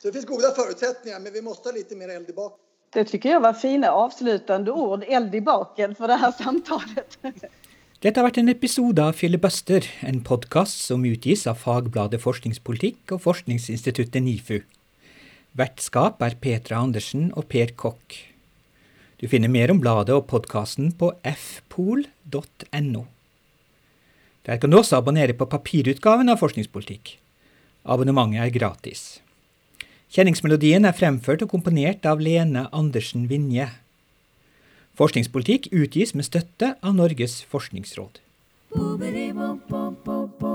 Så 0.07 0.11
det 0.11 0.13
finns 0.13 0.27
goda 0.27 0.51
förutsättningar, 0.51 1.21
men 1.21 1.33
vi 1.33 1.43
måste 1.43 1.69
ha 1.69 1.75
lite 1.75 1.97
mer 1.97 2.09
eld 2.09 2.31
i 2.31 2.33
baken. 2.33 2.59
Det 2.93 3.05
tycker 3.05 3.29
jag 3.31 3.41
var 3.41 3.53
fina 3.53 3.91
avslutande 3.91 4.73
ord, 4.73 5.05
eld 5.09 5.35
i 5.35 5.41
baken, 5.41 5.95
för 5.95 6.09
det 6.09 6.15
här 6.15 6.33
samtalet. 6.33 7.19
Dette 7.99 8.21
har 8.21 8.29
vært 8.29 8.39
en 8.39 8.53
episode 8.53 9.03
av 9.03 9.19
Filibuster, 9.19 9.89
en 10.07 10.21
podkast 10.23 10.85
som 10.85 11.03
utgis 11.11 11.43
av 11.51 11.59
fagbladet 11.59 12.23
Forskningspolitikk 12.23 13.17
og 13.17 13.25
forskningsinstituttet 13.27 14.23
NIFU. 14.23 14.61
Vertskap 15.59 16.23
er 16.23 16.39
Petra 16.39 16.79
Andersen 16.87 17.33
og 17.35 17.51
Per 17.51 17.75
Kokk. 17.75 18.21
Du 19.19 19.27
finner 19.27 19.51
mer 19.51 19.75
om 19.75 19.83
bladet 19.83 20.15
og 20.15 20.31
podkasten 20.31 20.95
på 20.95 21.17
fpol.no. 21.35 23.05
Der 24.47 24.63
kan 24.63 24.71
du 24.71 24.79
også 24.79 25.03
abonnere 25.03 25.35
på 25.35 25.51
papirutgaven 25.51 26.31
av 26.31 26.39
Forskningspolitikk. 26.47 27.17
Abonnementet 27.83 28.47
er 28.47 28.59
gratis. 28.63 29.09
Kjenningsmelodien 30.13 30.87
er 30.87 30.95
fremført 30.95 31.43
og 31.43 31.51
komponert 31.51 32.07
av 32.07 32.23
Lene 32.23 32.67
Andersen 32.75 33.27
Vinje. 33.31 33.67
Forskningspolitikk 34.97 35.69
utgis 35.75 36.15
med 36.17 36.29
støtte 36.29 36.75
av 36.81 36.95
Norges 36.97 37.41
forskningsråd. 37.51 38.23
Boobidi, 38.77 39.29
bo, 39.35 39.55
bo, 39.69 39.83
bo, 40.07 40.17
bo, 40.39 40.53